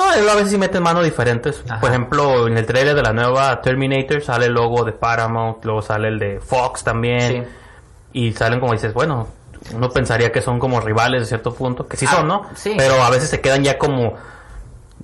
[0.00, 1.62] No, a veces sí mete manos diferentes.
[1.68, 1.80] Ajá.
[1.80, 5.82] Por ejemplo, en el trailer de la nueva Terminator sale el logo de Paramount, luego
[5.82, 7.44] sale el de Fox también.
[7.44, 7.50] Sí.
[8.12, 9.28] Y salen como dices, bueno,
[9.74, 12.46] uno pensaría que son como rivales de cierto punto, que sí Ah, son, ¿no?
[12.54, 12.74] sí.
[12.76, 14.14] Pero a veces se quedan ya como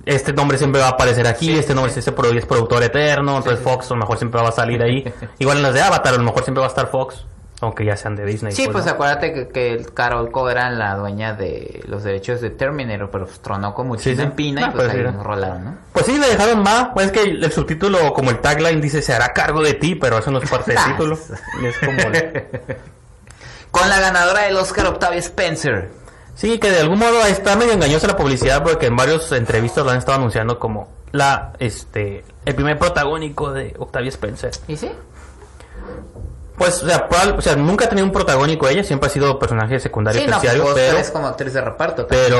[0.05, 1.99] este nombre siempre va a aparecer aquí, Sí, este nombre sí.
[2.11, 5.03] produ- es productor eterno, entonces Fox a lo mejor siempre va a salir ahí.
[5.39, 7.23] Igual en las de Avatar a lo mejor siempre va a estar Fox,
[7.59, 8.51] aunque ya sean de Disney.
[8.51, 8.91] Sí, pues ¿no?
[8.91, 13.39] acuérdate que, que Carol Co era la dueña de los derechos de Terminator, pero pues,
[13.39, 14.33] tronó con muchísima Sí, sí.
[14.35, 15.77] pina Ah, y pues pues, ahí nos rolaron, ¿no?
[15.91, 16.89] Pues sí, le dejaron más.
[16.93, 19.95] Pues es que el, el subtítulo, como el tagline dice, se hará cargo de ti,
[19.95, 21.17] pero eso no es parte del título.
[21.61, 21.97] Y es como...
[23.71, 25.89] Con la ganadora del Oscar, Octavia Spencer.
[26.35, 29.91] Sí, que de algún modo está medio engañosa la publicidad porque en varias entrevistas lo
[29.91, 34.51] han estado anunciando como la, este, el primer protagónico de Octavia Spencer.
[34.67, 34.91] ¿Y sí?
[36.57, 39.37] Pues, o sea, probable- o sea, nunca ha tenido un protagónico ella, siempre ha sido
[39.37, 42.07] personaje secundario Sí, no, terciario, pues, pero, es como actriz de reparto.
[42.07, 42.39] pero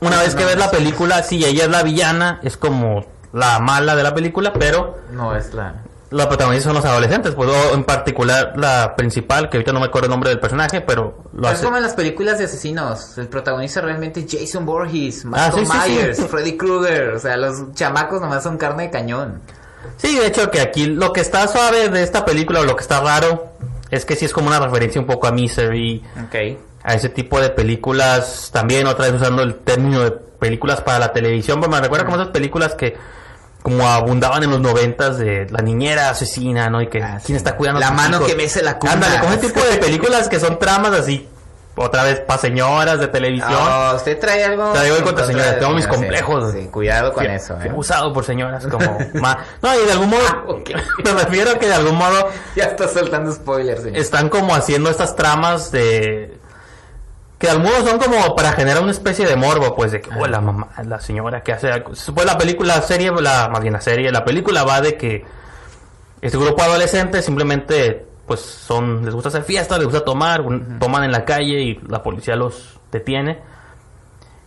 [0.00, 3.58] una vez que No, ves la película, sí, ella es la villana, es como la
[3.58, 5.74] mala de la película, pero No es la...
[6.10, 9.86] Los protagonistas son los adolescentes, pues o en particular la principal, que ahorita no me
[9.86, 11.64] acuerdo el nombre del personaje, pero lo Es hace.
[11.64, 13.16] como en las películas de asesinos.
[13.16, 15.90] El protagonista realmente es Jason Voorhees, Ah, Michael sí, sí, sí.
[15.90, 17.08] Myers, Freddy Krueger.
[17.14, 19.40] O sea, los chamacos nomás son carne de cañón.
[19.96, 22.82] Sí, de hecho que aquí lo que está suave de esta película o lo que
[22.82, 23.52] está raro
[23.90, 26.34] es que sí es como una referencia un poco a Misery, Ok.
[26.82, 31.12] a ese tipo de películas, también otra vez usando el término de películas para la
[31.12, 32.96] televisión, pero me recuerda como esas películas que
[33.62, 36.82] como abundaban en los noventas de la niñera asesina, ¿no?
[36.82, 37.26] Y que Ah, sí.
[37.26, 38.28] quién está cuidando a La mano hijos?
[38.28, 38.94] que mece la cuna.
[38.94, 41.28] Ándale, como ese tipo de películas que son tramas así,
[41.74, 43.50] otra vez para señoras de televisión.
[43.54, 44.72] Ah, usted trae algo.
[44.72, 46.52] Traigo en contra señoras, tengo mis complejos.
[46.52, 47.70] Sí, cuidado con Fui- eso, fui ¿eh?
[47.70, 50.44] abusado por señoras como ma- no y de algún modo Ah,
[51.04, 53.98] me refiero a que de algún modo Ya está soltando spoilers, señor.
[53.98, 56.36] están como haciendo estas tramas de
[57.38, 60.10] que de algún modo son como para generar una especie de morbo pues de que
[60.16, 61.92] oh, la mamá la señora que hace algo.
[62.14, 65.24] pues la película la serie la más bien la serie la película va de que
[66.20, 70.78] este grupo de adolescentes simplemente pues son les gusta hacer fiesta les gusta tomar un-
[70.78, 73.38] toman en la calle y la policía los detiene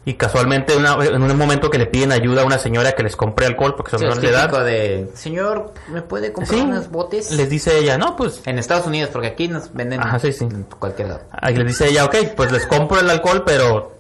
[0.08, 3.16] y casualmente una- en un momento que le piden ayuda a una señora que les
[3.16, 6.64] compre alcohol porque son Sí, es menores de edad de, señor, ¿me puede comprar Sí,
[6.66, 7.32] unos botes?
[7.32, 10.44] les dice ella no pues En Estados Unidos, porque aquí nos venden Ajá, sí, sí.
[10.46, 11.22] en cualquier lado.
[11.32, 13.94] Ahí les dice ella, ok, pues les compro el alcohol, pero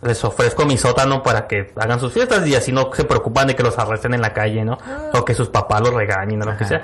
[0.00, 3.54] les ofrezco mi sótano para que hagan sus fiestas y así no se preocupan de
[3.54, 4.76] que los arresten en la calle, ¿no?
[5.12, 6.82] O que sus papás los regañen o lo que sea.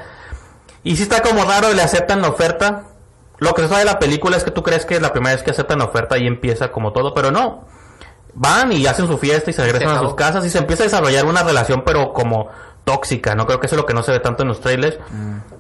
[0.85, 2.85] Y si está como raro, le aceptan la oferta.
[3.39, 5.43] Lo que se sabe de la película es que tú crees que la primera vez
[5.45, 7.65] que aceptan la oferta y empieza como todo, pero no.
[8.35, 10.87] Van y hacen su fiesta y se regresan a sus casas y se empieza a
[10.87, 12.49] desarrollar una relación, pero como
[12.85, 13.47] tóxica, ¿no?
[13.47, 14.99] Creo que eso es lo que no se ve tanto en los trailers.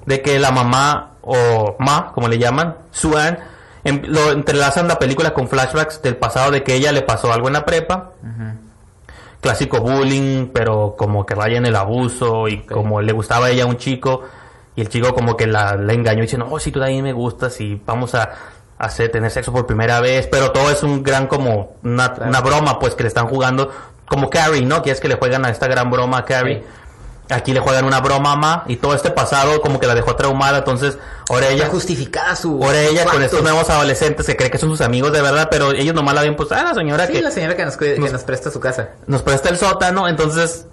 [0.06, 3.38] De que la mamá, o ma, como le llaman, Suan,
[3.84, 7.48] em- lo entrelazan la película con flashbacks del pasado de que ella le pasó algo
[7.48, 8.12] en la prepa.
[9.40, 13.66] Clásico bullying, pero como que raya en el abuso y como le gustaba a ella
[13.66, 14.22] un chico
[14.78, 17.12] y el chico como que la, la engañó y dice, no, si tú también me
[17.12, 18.30] gustas y vamos a
[18.78, 22.78] hacer tener sexo por primera vez, pero todo es un gran como una, una broma
[22.78, 23.72] pues que le están jugando
[24.06, 24.80] como Carrie, ¿no?
[24.82, 26.62] Que es que le juegan a esta gran broma a Carrie.
[27.30, 30.16] Aquí le juegan una broma a Ma y todo este pasado como que la dejó
[30.16, 30.96] traumada, entonces
[31.28, 32.62] ahora ella justificada su.
[32.64, 35.72] Ahora ella con estos nuevos adolescentes que cree que son sus amigos de verdad, pero
[35.72, 37.96] ellos nomás la ven, pues, ah, la señora Sí, que la señora que nos, cuide-
[38.02, 38.90] que nos presta su casa.
[39.08, 40.67] nos presta el sótano, entonces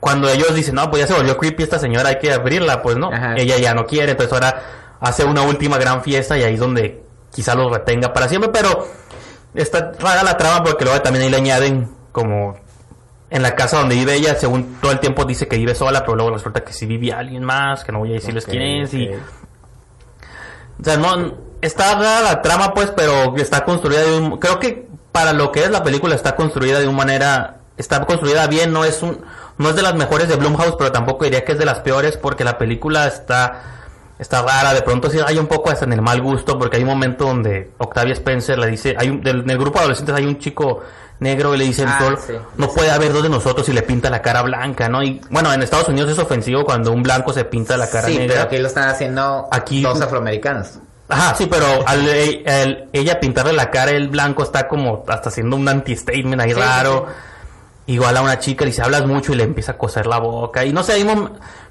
[0.00, 2.96] cuando ellos dicen, no, pues ya se volvió creepy esta señora, hay que abrirla, pues
[2.96, 3.34] no, Ajá.
[3.36, 4.62] ella ya no quiere, entonces ahora
[5.00, 8.88] hace una última gran fiesta y ahí es donde quizá los retenga para siempre, pero
[9.54, 12.56] está rara la trama porque luego también ahí le añaden como
[13.30, 16.16] en la casa donde vive ella, según todo el tiempo dice que vive sola, pero
[16.16, 19.08] luego resulta que sí vive alguien más, que no voy a decirles quién es y...
[19.08, 24.38] O sea, no, está rara la trama, pues, pero está construida de un...
[24.38, 27.56] Creo que para lo que es la película está construida de una manera...
[27.76, 29.20] Está construida bien, no es un...
[29.60, 32.16] No es de las mejores de Blumhouse, pero tampoco diría que es de las peores
[32.16, 33.62] porque la película está...
[34.18, 36.82] Está rara, de pronto sí hay un poco hasta en el mal gusto porque hay
[36.82, 40.14] un momento donde Octavia Spencer le dice, hay un, del, en el grupo de adolescentes
[40.14, 40.80] hay un chico
[41.20, 42.34] negro y le dice el Ah, sí.
[42.58, 45.02] no puede haber dos de nosotros y le pinta la cara blanca, ¿no?
[45.02, 48.18] Y bueno, en Estados Unidos es ofensivo cuando un blanco se pinta la cara sí,
[48.18, 48.34] negra.
[48.34, 50.80] pero aquí lo están haciendo Aquí- dos afroamericanos.
[51.08, 52.00] Ajá, sí, pero al,
[52.46, 56.60] al- ella pintarle la cara el blanco está como hasta haciendo un anti-statement ahí Sí,
[56.60, 57.06] raro.
[57.90, 60.64] Igual a una chica le dice, hablas mucho y le empieza a coser la boca.
[60.64, 61.06] Y no sé, hay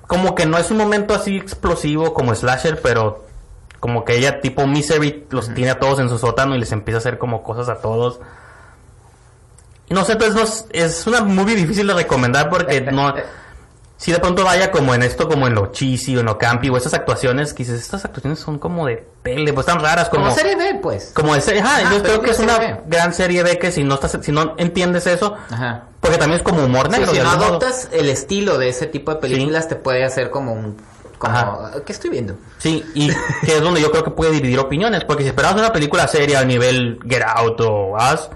[0.05, 3.24] como que no es un momento así explosivo como Slasher, pero
[3.80, 6.97] como que ella tipo Misery los tiene a todos en su sótano y les empieza
[6.97, 8.20] a hacer como cosas a todos.
[9.88, 10.41] Y no sé, pues no
[10.74, 13.13] es, una movie difícil de recomendar porque no...
[13.95, 16.67] Si de pronto vaya como en esto, como en lo cheesy o en lo campy
[16.67, 20.24] o esas actuaciones, que dices, estas actuaciones son como de tele, pues están raras, como...
[20.24, 21.11] Como serie B, pues.
[21.13, 23.95] Como de serie, ajá, yo creo que es una gran serie B que si no
[23.95, 25.88] estás, si no entiendes eso, Ajá.
[26.10, 27.12] Porque también es como humor Sí, negro.
[27.12, 27.45] si de no modo.
[27.45, 30.78] adoptas el estilo de ese tipo de películas, te puede hacer como un.
[31.18, 31.72] Como, Ajá.
[31.86, 32.36] ¿Qué estoy viendo?
[32.60, 33.10] Sí, y
[33.45, 36.39] que es donde yo creo que puede dividir opiniones, porque si esperamos una película seria
[36.39, 38.30] al nivel Get Out o Us,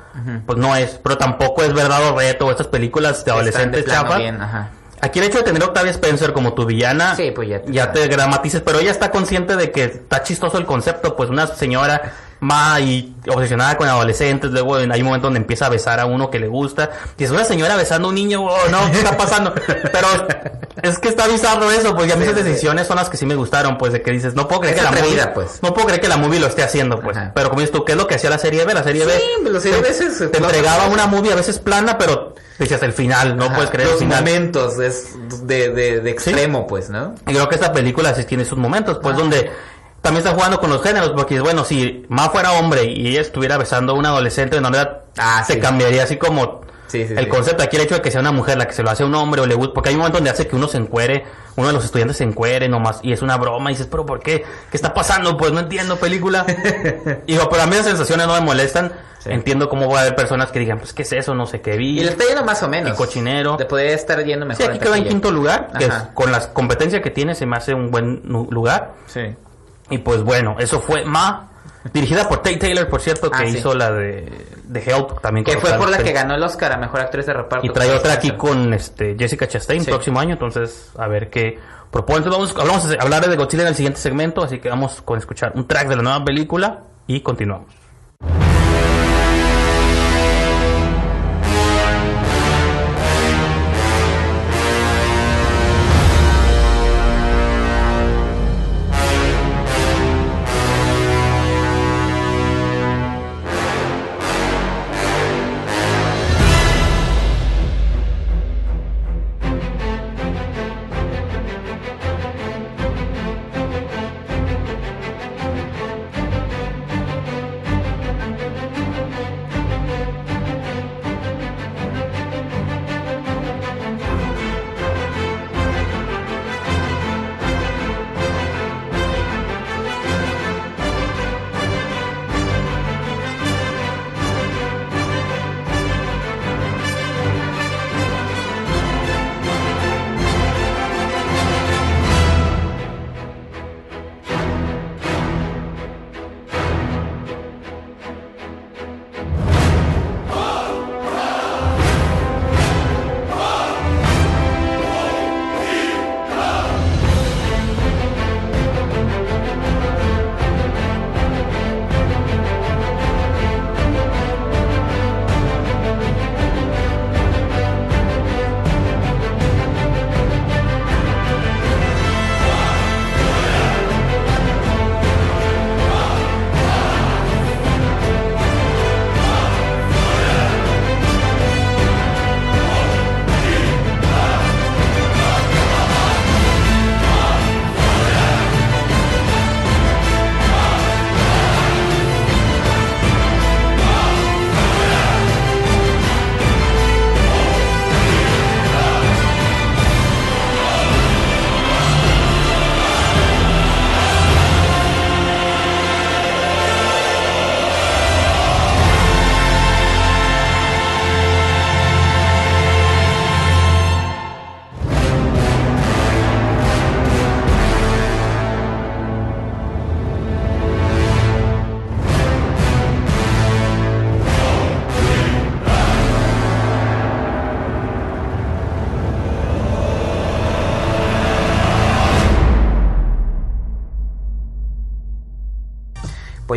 [0.46, 4.70] pues no es, pero tampoco es verdad o reto, estas películas de adolescentes ajá.
[5.02, 7.72] Aquí el hecho de tener a Octavia Spencer como tu villana, Sí, pues ya te-
[7.74, 11.48] ya te dramatices, pero ella está consciente de que está chistoso el concepto, pues una
[11.48, 16.06] señora ma y obsesionada con adolescentes, luego hay un momento donde empieza a besar a
[16.06, 18.98] uno que le gusta, y es una señora besando a un niño, oh, no, ¿qué
[18.98, 19.54] está pasando?
[19.56, 20.08] Pero
[20.82, 22.44] es que está bizarro eso, pues ya Sí, esas sí.
[22.44, 24.82] decisiones son las que sí me gustaron, pues de que dices, no puedo creer Es
[24.82, 25.60] que la atrevida, movie, pues.
[25.62, 27.32] no puedo creer que la movie lo esté haciendo, pues, Ajá.
[27.34, 28.74] pero como dices tú, ¿qué es lo que hacía la serie B?
[28.74, 29.82] La serie B Sí, la serie
[30.30, 33.88] te, entregaba una movie a veces plana, pero decías el final, no Ajá, puedes creer
[33.88, 34.20] el Los final.
[34.24, 35.14] momentos es
[35.44, 37.16] de, de, de extremo, pues, ¿no?
[37.28, 39.50] Y creo que esta película sí tiene sus momentos, pues donde
[40.04, 43.58] también está jugando con los géneros, porque bueno, si Ma fuera hombre y ella estuviera
[43.58, 45.60] besando a un adolescente de manera, Ah, se sí.
[45.60, 47.64] cambiaría así como Sí, sí, el concepto.
[47.64, 49.16] Aquí el hecho de que sea una mujer la que se lo hace a un
[49.16, 51.24] hombre o le gusta, porque hay un momento donde hace que uno se encuere,
[51.56, 54.20] uno de los estudiantes se encuere nomás, y es una broma, y dices, pero ¿por
[54.20, 54.41] qué?
[54.70, 55.36] ¿Qué está pasando?
[55.36, 56.45] Pues no entiendo película.
[57.26, 58.91] digo, pero a mí las sensaciones no me molestan.
[59.26, 61.34] Entiendo cómo va a haber personas que digan, pues, ¿qué es eso?
[61.34, 61.97] No sé qué vi.
[61.99, 62.91] Y le está yendo más o menos.
[62.91, 63.56] Y cochinero.
[63.58, 64.66] Le podría estar yendo mejor.
[64.66, 65.10] Sí, aquí quedó en taquilla.
[65.10, 68.91] quinto lugar, que es- con las competencias que tiene se me hace un buen lugar.
[69.08, 69.22] Sí.
[69.94, 71.50] Y pues bueno, eso fue Ma,
[71.94, 73.58] dirigida por Tate Taylor, por cierto, que Ah, sí.
[73.58, 74.32] hizo la de,
[74.64, 75.44] de Help también.
[75.46, 77.66] Que fue por la que ganó el Oscar a Mejor Actriz de Reparto.
[77.66, 79.89] Y trae otra aquí con este Jessica Chastain Sí.
[79.91, 81.60] próximo año, entonces a ver qué
[81.91, 82.20] propone.
[82.26, 85.18] Entonces, vamos, vamos a hablar de Godzilla en el siguiente segmento, así que vamos con
[85.20, 87.68] escuchar un track de la nueva película y continuamos.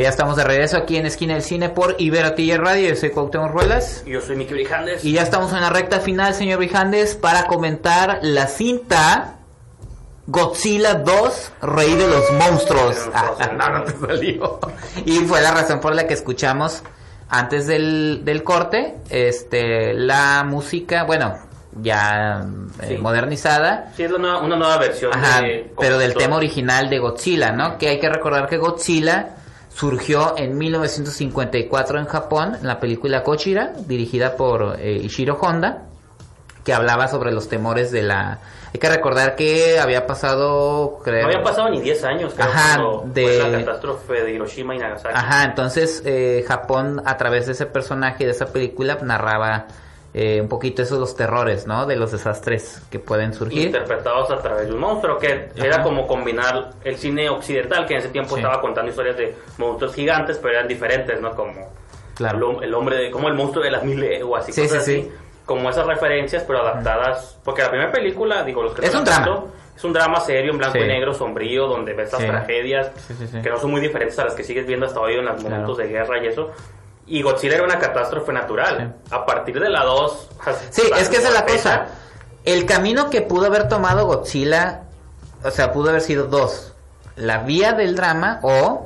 [0.07, 2.91] Ya estamos de regreso aquí en Esquina del Cine por Ibero TJ Radio.
[2.91, 4.05] Yo soy Cuauhtémoc Ruelas.
[4.07, 5.05] Yo soy Miki Brijandes.
[5.05, 9.33] Y ya estamos en la recta final, señor Brijandes, para comentar la cinta
[10.29, 12.97] Godzilla 2, Rey de los Monstruos.
[13.13, 14.61] Ah, no, no te salió.
[15.05, 16.85] Y fue la razón por la que escuchamos
[17.29, 21.37] antes del, del corte este la música, bueno,
[21.83, 22.45] ya
[22.83, 22.99] eh, Sí.
[22.99, 23.93] modernizada.
[23.97, 25.13] Sí, es la nueva- una nueva versión.
[25.13, 27.77] Ajá, de- pero del tema original de Godzilla, ¿no?
[27.77, 29.36] Que hay que recordar que Godzilla
[29.77, 35.83] surgió en 1954 en Japón, en la película Kochira, dirigida por eh, Ishiro Honda,
[36.65, 38.39] que hablaba sobre los temores de la...
[38.73, 41.23] Hay que recordar que había pasado, creo...
[41.23, 44.79] No había pasado ni 10 años, creo, Ajá, de- fue la catástrofe de Hiroshima y
[44.79, 45.15] Nagasaki.
[45.15, 49.67] Ajá, entonces eh, Japón a través de ese personaje, de esa película, narraba
[50.19, 51.85] eh, un poquito esos los terrores, ¿no?
[51.85, 53.67] De los desastres que pueden surgir.
[53.67, 55.67] interpretados a través de un monstruo, que Ajá.
[55.67, 58.41] era como combinar el cine occidental, que en ese tiempo Sí.
[58.41, 61.33] estaba contando historias de monstruos gigantes, pero eran diferentes, ¿no?
[61.37, 61.53] Como
[62.15, 62.39] Claro.
[62.39, 64.85] el, hom- el hombre, de, como el monstruo de las mil leguas y Sí, cosas
[64.87, 65.03] sí, así.
[65.03, 65.13] sí.
[65.45, 67.39] Como esas referencias, pero adaptadas.
[67.45, 69.27] Porque la primera película, digo, los que Es un drama.
[69.27, 72.91] visto, Es un drama serio, en blanco y negro, sombrío, donde ves las tragedias,
[73.43, 75.77] que no son muy diferentes a las que sigues viendo hasta hoy en los momentos
[75.77, 76.51] de guerra y eso.
[77.07, 78.97] Y Godzilla era una catástrofe natural.
[79.11, 80.29] A partir de la 2...
[80.71, 81.87] Sí, es que esa es la cosa.
[82.45, 84.83] El camino que pudo haber tomado Godzilla,
[85.45, 86.73] o sea, pudo haber sido dos.
[87.17, 88.85] La vía del drama o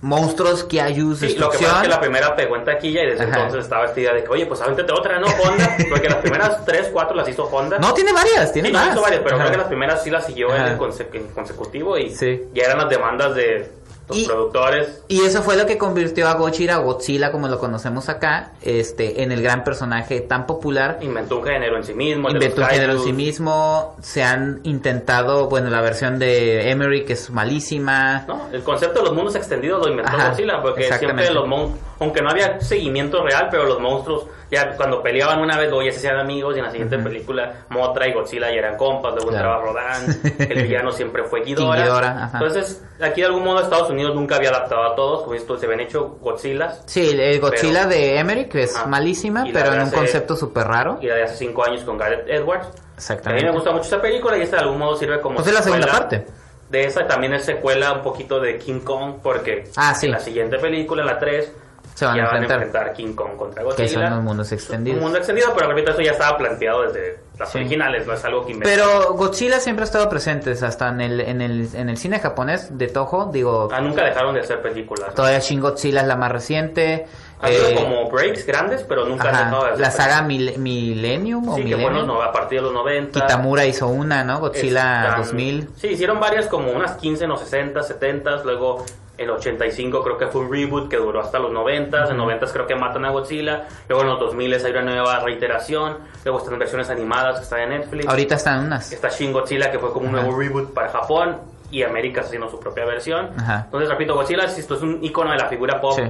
[0.00, 3.10] monstruos que ayudan Sí, lo que pasa es que la primera pegó en taquilla y
[3.10, 3.34] desde Ajá.
[3.36, 5.28] entonces estaba vestida de que, oye, pues avéntate otra, ¿no?
[5.28, 7.78] Honda, porque las primeras 3, 4 las hizo Honda.
[7.78, 8.92] No, tiene varias, tiene Sí, más.
[8.92, 9.44] hizo varias, pero Ajá.
[9.44, 12.48] creo que las primeras sí las siguió en, conse- en consecutivo y Sí.
[12.52, 13.70] ya eran las demandas de
[14.12, 15.02] los Y- productores.
[15.08, 19.22] Y eso fue lo que convirtió a Godzilla o Godzilla como lo conocemos acá, este,
[19.22, 20.98] en el gran personaje tan popular.
[21.00, 22.30] Inventó un género en sí mismo.
[22.30, 23.96] Inventó un género en sí mismo.
[24.00, 28.24] Se han intentado, bueno, la versión de Emery que es malísima.
[28.26, 28.48] ¿no?
[28.52, 32.20] El concepto de los mundos extendidos lo inventó Ajá, Godzilla, porque siempre los mon- aunque
[32.22, 36.18] no había seguimiento real, pero los monstruos, ya cuando peleaban una vez, ya se hacían
[36.18, 39.60] amigos, y en la siguiente película, Motra y Godzilla ya eran compas, luego Claro.
[39.60, 41.82] entraba Rodan, el villano siempre fue Ghidorah.
[41.82, 42.30] Ghidorah.
[42.34, 45.64] Entonces, aquí de algún modo Estados Unidos nunca había adaptado a todos, como esto se
[45.66, 48.86] habían hecho Godzillas, Sí, el Godzilla Pero- de Emmerich, que es Ajá.
[48.86, 50.98] malísima, pero en un hace- concepto súper raro.
[51.00, 52.66] y la de hace cinco años con Gareth Edwards.
[52.66, 53.44] A mí Exactamente.
[53.46, 55.62] me gusta mucho esta película y esta de algún modo sirve como Pues es la
[55.62, 56.26] segunda parte.
[56.70, 60.06] De esa también es secuela un poquito de King Kong porque Ah, sí.
[60.06, 61.52] en la siguiente película, la 3,
[61.94, 62.62] Se van a van a enfrentar.
[62.62, 63.88] enfrentar King Kong contra Que Godzilla.
[63.90, 64.96] son los mundos extendidos.
[64.98, 67.58] Un mundo extendido, pero repito, eso ya estaba planteado desde las Sí.
[67.58, 68.88] originales, no es algo que inventaron.
[69.02, 72.76] Pero Godzilla siempre ha estado presente, hasta en el, en el, en el cine japonés
[72.78, 75.14] de Toho, digo, Ah, nunca dejaron de hacer películas.
[75.14, 77.06] todavía Shin Godzilla es la más reciente.
[77.42, 80.22] Han sido eh, como breaks grandes, pero nunca han ajá, dejado de hacer la saga.
[80.22, 82.06] Mil- Millennium o Sí, que Millennium.
[82.06, 83.20] no- a partir de los 90.
[83.20, 84.38] Kitamura hizo una, ¿no?
[84.38, 85.68] Godzilla Están- 2000.
[85.76, 88.84] Sí, hicieron varias como unas 15 en los 60, 70, luego
[89.22, 92.66] el 85 creo que fue un reboot que duró hasta los 90, en 90 creo
[92.66, 96.90] que matan a Godzilla, luego en los 2000 hay una nueva reiteración, luego están versiones
[96.90, 98.92] animadas que están en Netflix, Ahorita están unas.
[98.92, 100.24] está Shin Godzilla que fue como un Ajá.
[100.24, 101.38] nuevo reboot para Japón
[101.70, 103.30] y América haciendo su propia versión.
[103.38, 103.62] Ajá.
[103.64, 106.02] Entonces, repito, Godzilla esto es un icono de la figura pop Sí.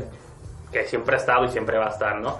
[0.72, 2.38] que siempre ha estado y siempre va a estar, ¿no?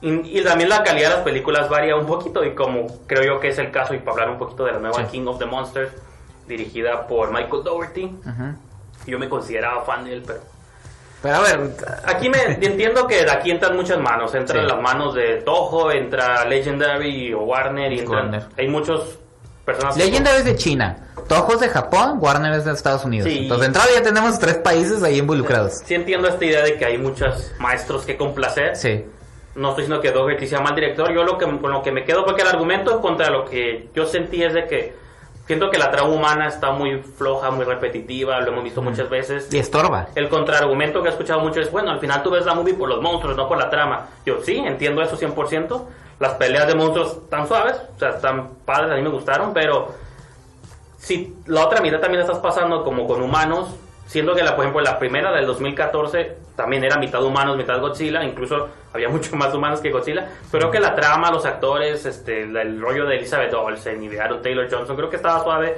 [0.00, 3.40] y, y también la calidad de las películas varía un poquito y como creo yo
[3.40, 5.04] que es el caso y para hablar un poquito de la nueva Sí.
[5.12, 5.90] King of the Monsters
[6.46, 8.54] dirigida por Michael Dougherty Ujú.
[9.10, 10.40] Yo me consideraba fan de él pero
[11.22, 11.60] Pero a ver,
[12.04, 14.70] aquí me entiendo que de aquí entran muchas manos entran Sí.
[14.72, 18.42] las manos de Toho entra Legendary o Warner y entran Warner.
[18.56, 19.18] hay muchos
[19.64, 23.28] personas Legendary es de China, Toho es de Japón, Warner es de Estados Unidos.
[23.28, 23.38] Sí.
[23.42, 25.80] Entonces, de entrada ya tenemos tres países ahí involucrados.
[25.84, 29.04] sí entiendo esta idea de que hay muchos maestros que complacer Sí.
[29.56, 32.04] No estoy diciendo que Dougherty sea mal director, yo lo que, con lo que me
[32.04, 34.94] quedo, porque el argumento contra lo que yo sentí es de que
[35.46, 39.52] siento que la trama humana está muy floja, muy repetitiva, lo hemos visto muchas veces.
[39.52, 40.08] Y estorba.
[40.14, 42.88] El contraargumento que he escuchado mucho es, bueno, al final tú ves la movie por
[42.88, 44.08] los monstruos, no por la trama.
[44.24, 45.82] Yo sí, entiendo eso 100%.
[46.18, 49.94] Las peleas de monstruos están suaves, o sea, están padres, a mí me gustaron, pero
[50.98, 53.68] si la otra mitad también la estás pasando como con humanos,
[54.06, 58.22] siendo que la, por ejemplo, la primera del 2014 también era mitad humanos, mitad Godzilla,
[58.24, 62.42] incluso había mucho más humanos que Godzilla, pero creo que la trama, los actores, este,
[62.42, 65.76] el rollo de Elizabeth Olsen y de Aaron Taylor Johnson, creo que estaba suave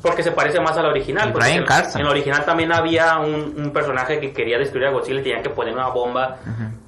[0.00, 1.32] porque se parece más a la original.
[1.32, 1.98] Porque Bryan en-.
[2.00, 5.42] En la original también había un, un personaje que quería destruir a Godzilla y tenían
[5.42, 6.36] que poner una bomba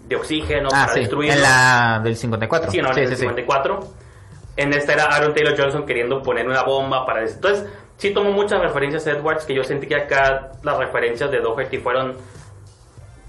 [0.07, 1.01] de oxígeno Ah, para sí.
[1.01, 1.35] destruirlo.
[1.37, 2.71] En la del 54.
[2.71, 3.21] Sí, no, en sí, el sí, sí.
[3.23, 3.81] 54.
[4.57, 7.25] En esta era Aaron Taylor Johnson queriendo poner una bomba para...
[7.27, 7.67] Entonces,
[8.01, 11.79] sí tomó muchas referencias a Edwards, que yo sentí que acá las referencias de Doherty
[11.79, 12.17] fueron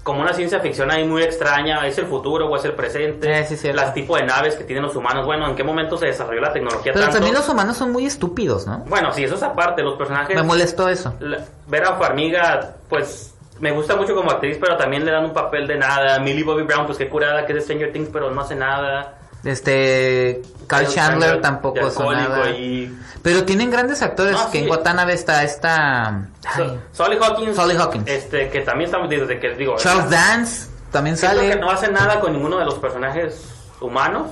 [0.02, 1.86] como una ciencia ficción ahí muy extraña.
[1.86, 3.38] ¿Es el futuro o es el presente?
[3.38, 3.80] Eh, sí, cierto.
[3.80, 5.24] Las tipos de naves que tienen los humanos.
[5.24, 7.18] Bueno, ¿en qué momento se desarrolló la tecnología Pero tanto?
[7.18, 8.78] también los humanos son muy estúpidos, ¿no?
[8.88, 9.80] Bueno, sí, eso es aparte.
[9.82, 10.34] Los personajes...
[10.34, 11.14] Me molestó eso.
[11.20, 15.32] La- ver a Farmiga, pues me gusta mucho como actriz, pero también le dan un
[15.32, 16.18] papel de nada.
[16.18, 19.18] Millie Bobby Brown, pues qué curada, que es de Stranger Things, pero no hace nada.
[19.44, 20.42] Este.
[20.66, 22.50] Carl Chandler tampoco son nada.
[22.50, 24.32] y- Pero tienen grandes actores.
[24.32, 24.70] No, que en sí.
[24.70, 26.28] Watanabe está esta.
[26.56, 28.08] So- Solly Hawkins, Solly Hawkins.
[28.08, 31.50] este que también estamos desde que digo Charles Dance también siento sale.
[31.54, 33.44] que no hace nada con ninguno de los personajes
[33.80, 34.28] humanos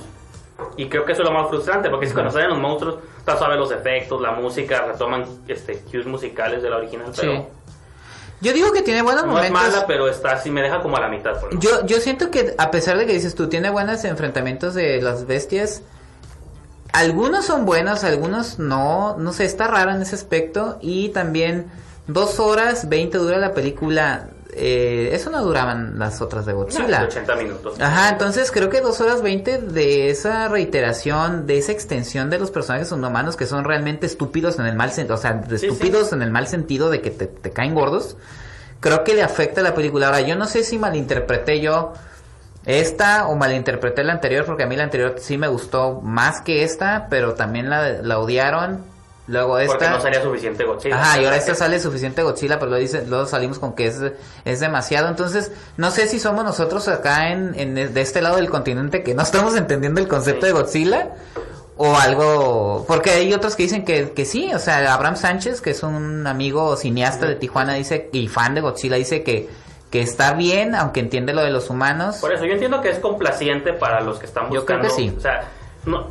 [0.77, 3.37] y creo que eso es lo más frustrante porque si cuando salen los monstruos está
[3.37, 7.43] suave los efectos la música retoman este cues musicales de la original pero Sí.
[8.41, 10.99] Yo digo que tiene buenos no es mala pero está así me deja como a
[10.99, 11.57] la mitad por.
[11.59, 15.27] Yo, yo siento que a pesar de que dices tú, tiene buenos enfrentamientos de las
[15.27, 15.83] bestias.
[16.91, 19.15] Algunos son buenos, algunos no.
[19.17, 20.77] No sé, está raro en ese aspecto.
[20.81, 21.67] Y también
[22.07, 24.29] dos horas 20 dura la película.
[24.53, 27.03] Eh, eso no duraban las otras de No, Godzilla.
[27.03, 32.29] 80 minutos Ajá, entonces creo que dos horas 20 de esa reiteración, de esa extensión
[32.29, 35.57] de los personajes humanos que son realmente estúpidos en el mal sentido, o sea, de
[35.57, 38.17] Sí, estúpidos en el mal sentido de que te, te caen gordos,
[38.79, 40.07] creo que le afecta a la película.
[40.07, 41.93] Ahora, yo no sé si malinterpreté yo
[42.65, 46.63] esta o malinterpreté la anterior, porque a mí la anterior sí me gustó más que
[46.63, 48.90] esta, pero también la, la odiaron.
[49.31, 49.77] Luego esta...
[49.77, 53.05] porque no sería suficiente Godzilla Ajá, y ahora esta sale suficiente Godzilla, pero luego, dice,
[53.07, 53.97] luego salimos con que es,
[54.43, 55.07] es demasiado.
[55.07, 59.13] Entonces, no sé si somos nosotros acá en, en de este lado del continente que
[59.15, 61.11] no estamos entendiendo el concepto de Godzilla
[61.77, 62.83] o algo.
[62.87, 66.27] Porque hay otros que dicen que, que sí, o sea, Abraham Sánchez, que es un
[66.27, 69.49] amigo cineasta de Tijuana, dice y fan de Godzilla, dice que,
[69.89, 72.17] que está bien, aunque entiende lo de los humanos.
[72.17, 74.87] Por eso, yo entiendo que es complaciente para los que están Yo creo buscando.
[74.89, 75.15] que sí.
[75.17, 75.47] O sea,
[75.85, 76.07] no,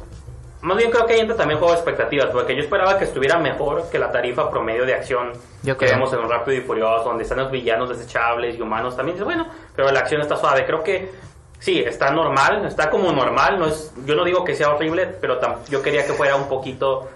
[0.62, 3.38] más bien creo que ahí entra también juego de expectativas, porque yo esperaba que estuviera
[3.38, 5.32] mejor que la tarifa promedio de acción
[5.62, 5.98] Yo que creo.
[5.98, 9.14] vemos en un Rápido y Furioso, donde están los villanos desechables y humanos también.
[9.16, 10.66] Dices, bueno, pero la acción está suave.
[10.66, 11.10] Creo que
[11.58, 13.58] sí, está normal, está como normal.
[13.58, 16.48] No es, yo no digo que sea horrible, pero tam- yo quería que fuera un
[16.48, 17.08] poquito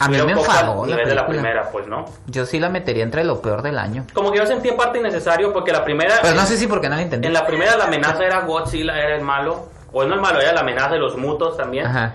[0.00, 2.04] A mí me enfadó la nivel de la primera, pues, ¿no?
[2.26, 4.04] Yo sí la metería entre lo peor del año.
[4.12, 6.16] Como que yo sentí en parte innecesario porque la primera...
[6.22, 7.26] Pero no sé si porque no la entendí.
[7.26, 9.68] En la primera la amenaza era Godzilla, era el malo.
[9.92, 11.86] O no el malo, era la amenaza de los mutos también.
[11.86, 12.14] Ajá.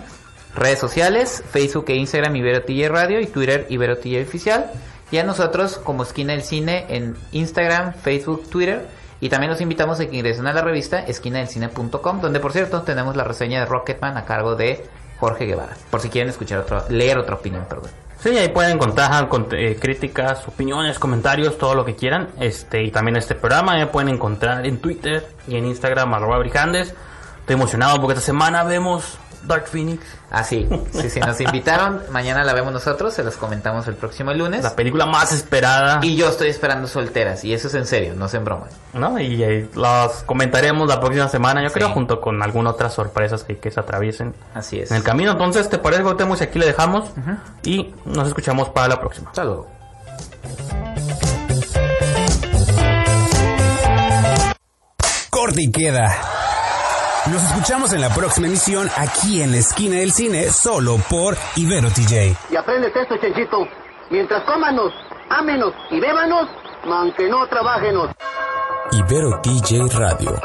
[0.54, 4.70] redes sociales, Facebook e Instagram Ibero TJ Radio y Twitter Ibero TJ Oficial.
[5.10, 8.86] Y a nosotros como Esquina del Cine en Instagram, Facebook, Twitter.
[9.20, 13.16] Y también los invitamos a que ingresen a la revista esquinadelcine.com, donde por cierto tenemos
[13.16, 14.86] la reseña de Rocketman a cargo de
[15.18, 15.76] Jorge Guevara.
[15.90, 17.90] Por si quieren escuchar otro, leer otra opinión, perdón.
[18.22, 22.28] Sí, ahí pueden encontrar con- eh, críticas, opiniones, comentarios, todo lo que quieran.
[22.38, 26.94] Este, y también este programa ya pueden encontrar en Twitter y en Instagram, arroba brijandes.
[27.40, 32.02] Estoy emocionado porque esta semana vemos Dark Phoenix, Ah, sí, sí, sí, nos invitaron.
[32.10, 34.62] Mañana la vemos nosotros, se los comentamos el próximo lunes.
[34.62, 35.98] la película más esperada.
[36.02, 38.66] Y yo estoy esperando solteras, y eso es en serio, no es en broma.
[38.92, 39.18] ¿no?
[39.18, 41.74] Y eh, las comentaremos la próxima semana, yo Sí.
[41.74, 44.90] creo, junto con algunas otras sorpresas que, que se atraviesen Así es.
[44.90, 45.32] en el camino.
[45.32, 46.40] Entonces, ¿te parece, Gautemos?
[46.40, 47.10] Y aquí le dejamos
[47.64, 49.30] y nos escuchamos para la próxima.
[49.30, 49.68] Hasta luego.
[55.30, 56.14] Corte y queda.
[57.30, 61.88] Nos escuchamos en la próxima emisión aquí en la esquina del cine, solo por Ibero
[61.88, 62.36] TJ.
[62.50, 63.68] Y aprendes esto, Chenchito.
[64.10, 64.92] Mientras cómanos,
[65.28, 66.48] ámenos y bébanos,
[66.82, 68.10] aunque no trabajenos.
[68.90, 70.40] Ibero TJ Radio.